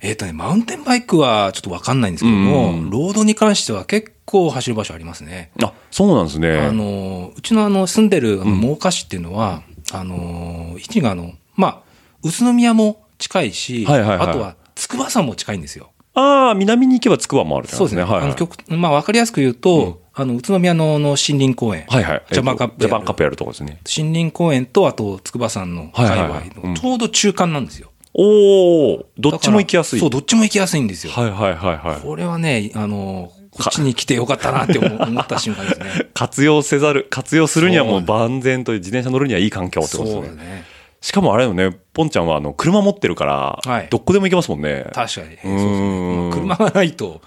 [0.00, 5.50] えっ、とね、マウンテンバイクはちょっとわかんないんですけども、うんロードに関しては結構走る場所ありますね。
[5.62, 6.58] あ、そうなんですね。
[6.58, 9.62] あの、うちのあの、住んでる真岡市っていうのは、
[9.92, 11.78] あの、位置があの、まあ、
[12.22, 15.90] 宇都宮も近いし、はいはいはいあとは筑波山も近いんですよ。
[16.14, 18.02] ああ、南に行けば筑波もあるってそうですね。
[18.02, 18.22] はい、はい。
[18.24, 22.22] あの極まあ、わかりやすく言うと、あの、宇都宮のあの森林公園、はいはい。
[22.30, 23.80] ジャパンカップえっとジャパンカップやるとこですね。
[23.96, 27.90] 森林公園と、あと筑波山の界はいはいはいうん隈のちょうど中間なんですよ。
[28.18, 30.00] おおどっちも行きやすい。
[30.00, 31.12] そう、どっちも行きやすいんですよ。
[31.12, 32.00] はいはいはいはい。
[32.00, 35.86] これはね、あの、こっちに来てよかったなって思思った瞬間ですね。
[36.14, 40.64] 活用せざる、活用するにはもう万全という自転車乗るにはいい環境ってそうことですね。
[41.00, 44.86] しかもあれよね、ポンちゃんはあの、車持ってるから、はいどこでも行けますもんね。
[44.92, 45.36] 確かに。
[45.42, 46.46] そううんね。
[46.46, 47.20] まあ車がないと、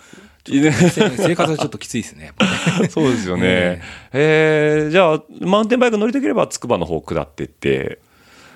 [0.45, 2.32] せ生活はちょっときついですね。
[2.89, 3.82] そうですよねえ。
[4.13, 7.99] えー、じゃあ、マウンテンバイク乗りたければ、筑波の方下ってって、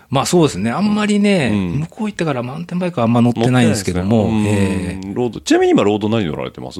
[0.09, 0.69] まあそうですね。
[0.71, 5.39] あんまりね、うん向こう行ってからマウンテンバイクはあんま乗ってないんですけども、乗ってないですえーロード。
[5.39, 6.79] ちなみに今ロード何乗られてます？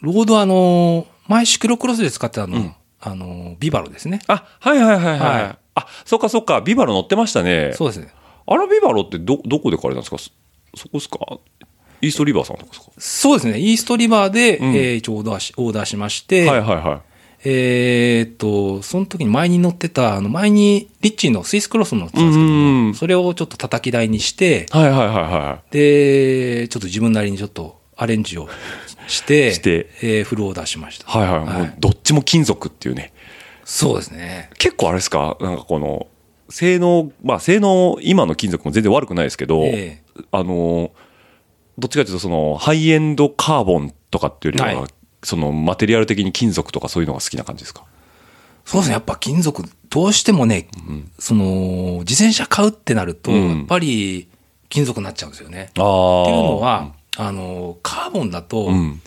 [0.00, 4.20] ロードはあのー、前シクロクロスで使ってたの、うんあのー、ビバロですね。
[4.26, 5.18] あ、はいはいはいはい。
[5.18, 7.72] はいあ、そっかそっか、ビバロ乗ってましたね。
[7.74, 8.12] そうですね。
[8.46, 10.18] あらビバロってど、どこで借りたんですか？
[10.18, 10.30] そ
[10.82, 11.18] そこですか？
[12.00, 12.92] イーストリバーさんとかですか？
[12.96, 13.58] そうですね。
[13.58, 17.14] イーストリバーで、うんえー一応オーダーし、オーダーしまして、はいはいはい。
[17.46, 28.48] えーっと、その時に前に乗ってた、あの、前にリッチーのスイスクロス乗ってたんですけどそれをちょっと叩き台にして、はいはいはいはで、ちょっと自分なりにちょっとアレンジを
[29.06, 31.18] して、してえーフルオーダーしました。
[31.18, 31.22] い。
[31.22, 31.46] はいはい。
[31.46, 33.12] はいもうどっちも金属っていうね。
[33.64, 34.50] そうですね。
[34.58, 35.36] 結構あれですか？
[35.40, 36.06] なんかこの、
[36.50, 40.92] 性能、まあ性能、今の金属も全然悪くないですけど、えあの、
[41.78, 44.90] どっちかというとその、ハイエンドカーボンとかっていうよりは、はい
[45.22, 47.84] その、マテリアル的に金属とかそういうのが好きな感じですか？
[48.66, 48.92] そうですね。
[48.92, 50.68] やっぱ金属、どうしてもね、
[51.18, 54.28] その、自転車買うってなると、うんやっぱり
[54.68, 55.70] 金属になっちゃうんですよね。
[55.78, 56.22] ああ。
[56.22, 59.00] っていうのは、あの、カーボンだと、うん。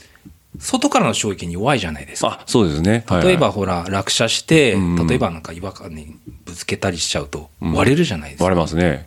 [0.59, 2.39] 外からの衝撃に弱いじゃないですか。
[2.41, 3.03] あ、そうですね。
[3.07, 8.45] はいはい例えば、ほら、落車して、うん例えばなんか違和感にぶつけたりしちゃうとうん割れるじゃないですか。
[8.45, 9.05] 割れますね。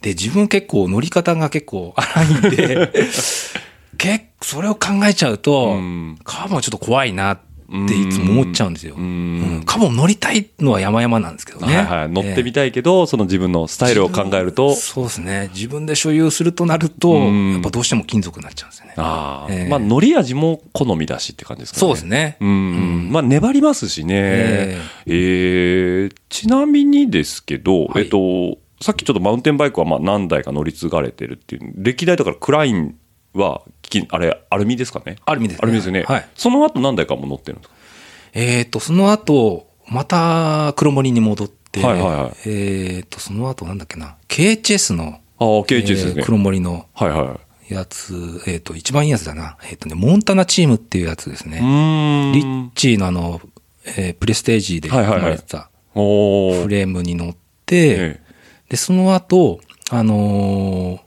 [0.00, 2.92] で、自分結構乗り方が結構荒いんで、
[3.98, 7.38] 結構それを考えちゃうと、うんカーボンはちょっと怖いなっ
[7.88, 8.96] ていつも思っちゃうんですよ。
[8.96, 9.06] うんう
[9.58, 11.76] んカーボン乗りたいのは山々なんですけどね。
[11.76, 12.08] はいはい。
[12.08, 15.50] 乗ってみたたいけど、その自分のスタイルを考えると、そうですね。
[15.54, 18.94] 自分で所有するとなると、うんやっぱどうしても金属になっちゃうんですよね。
[18.96, 21.80] ああ、ええまあ、乗り味も好みだしって感じですかね。
[21.80, 22.36] そうですね。
[22.40, 23.08] うん。
[23.12, 24.14] まあ、粘りますしね。
[24.16, 32.96] ええーちなみにですけど、はいえっと、さっきちょっとマウンテンバイクはまあ何台か乗り継がれてるっていう、歴代だからクライン
[33.36, 35.16] は、きあれ、アルミですかね？
[35.24, 36.02] アルミですねアルミですよね。
[36.02, 37.74] はいその後何台かも乗ってるんですか
[38.34, 46.12] えっ、と、その後、また黒森に戻って、はいはいはいえっ、と、その後なんだっけな、KHS の、ああ、KHS ですね。
[46.18, 47.74] えー黒森のはいはい。
[47.74, 49.56] やつ、えっ、と、一番いいやつだな。
[49.68, 51.60] えっ、とね、モンタナチームっていうやつですうね。
[52.34, 53.40] リッチーのあの、
[53.84, 55.98] えープレステージではいれてたフ
[56.68, 58.20] レームに乗って、え
[58.68, 59.60] で、その後、
[59.90, 61.05] あのー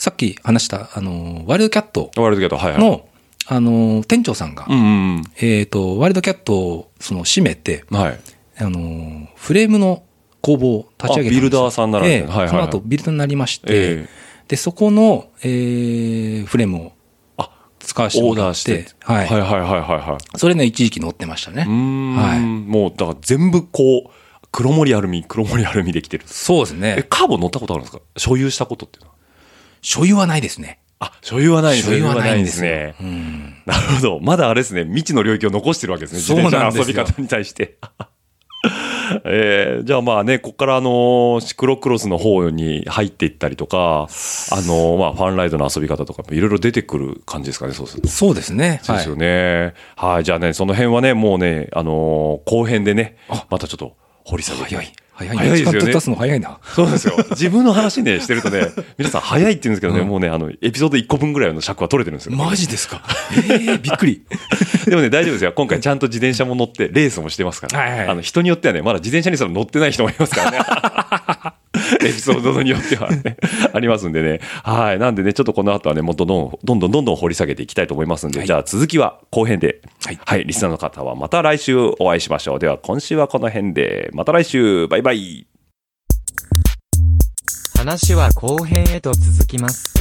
[0.00, 2.20] さっき話した、あのーワイルドキャットえ。
[2.22, 2.80] ワイルドキャット、はいはい。
[2.80, 3.06] の、
[3.46, 7.98] あのー店長さんが、うんうんえっ、と、ワイルドキャットをその閉めて、うん。
[7.98, 8.20] はい。
[8.56, 10.02] あのーフレームの
[10.40, 14.08] 工房を立ち上げたんですよあビルダーさんなられてええはいはいはいその後ビルダーになりまして、ええ
[14.48, 16.92] で、そこの、えーフレームを
[17.36, 18.90] あ、使わせてオもらっーダーしてて、。
[19.00, 19.26] はい。
[19.26, 20.38] はいはいはいはいはい。
[20.38, 24.10] それね、一時期乗ってましたねはいもうだから全部こう
[24.50, 27.04] 黒森アルミ黒森アルミできてるえそうですね。
[27.10, 28.00] カーボン乗ったことあるんですか？
[28.16, 29.14] 所有したことっていうのは
[29.82, 30.80] 所有はないですね。
[31.02, 33.54] あ所有はない所有はないんですよねうん。
[33.64, 37.78] なるほどまだあれですね未知の領域を残してるわけですね自そう転車の遊び方に対して
[39.24, 48.08] えーじゃあまあね、ここからあのーシクロクロスの方に入っていったりとか、あのーまあファンライドの遊び方とかもいろいろ出てくる感じですかね、そうすると。
[48.08, 48.80] そうですね。
[48.82, 49.74] そうですよね。
[49.96, 53.16] はい、じゃあね、その辺はね、もうね、あのー後編でね、
[53.48, 54.92] またちょっと掘り下げて。
[55.26, 55.36] 早い。
[55.36, 55.50] 早い。
[55.50, 56.58] ですよね時間経つの早いな。
[56.62, 57.14] そうですよ。
[57.30, 58.68] 自分の話ね、してるとね、
[58.98, 62.36] 皆さん早いって言うんですけどね、もうね、あの、エピソード1個分ぐらいの尺は取れてるんですよ。
[62.36, 63.02] マジですか？
[63.50, 64.22] ええびっくり。
[64.86, 65.52] でもね、大丈夫ですよ。
[65.52, 67.78] 今回ちゃんと自転車も乗って、レースもしてますから。
[67.78, 71.59] はいはいあの、人によってはね、まだ自転車にすら乗ってない人もいますからね。
[72.00, 73.36] エピソードによってはね、
[73.72, 74.40] ありますんでね。
[74.62, 74.98] はい。
[74.98, 79.80] なんでね、ちょっとこの後はね、もうどんどん、どんどんどんどん掘り下げていきたいと思いますんで、はいじゃあ続きは後編で。
[80.04, 80.44] はいはい。
[80.44, 82.58] リスナーの方はまた来週お会いしましょう。
[82.58, 85.46] では今週はこの辺で、また来週、バイバイ。
[87.76, 89.94] 話は後編へと続きます。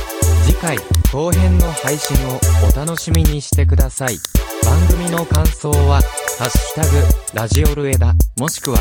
[0.46, 0.78] 次回、
[1.12, 2.40] 後編の配信を
[2.72, 4.18] お楽しみにしてください。
[4.64, 6.02] 番組の感想は、
[6.38, 6.98] ハッシュタグ、
[7.34, 8.78] ラジオルエダ、もしくは、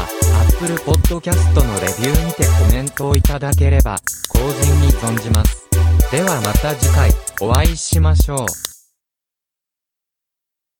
[0.50, 3.96] Apple Podcast のレビューにてコメントをいただければ、
[4.28, 5.66] 後人に存じます。
[6.10, 7.10] ではまた次回、
[7.40, 8.67] お会いしましょう。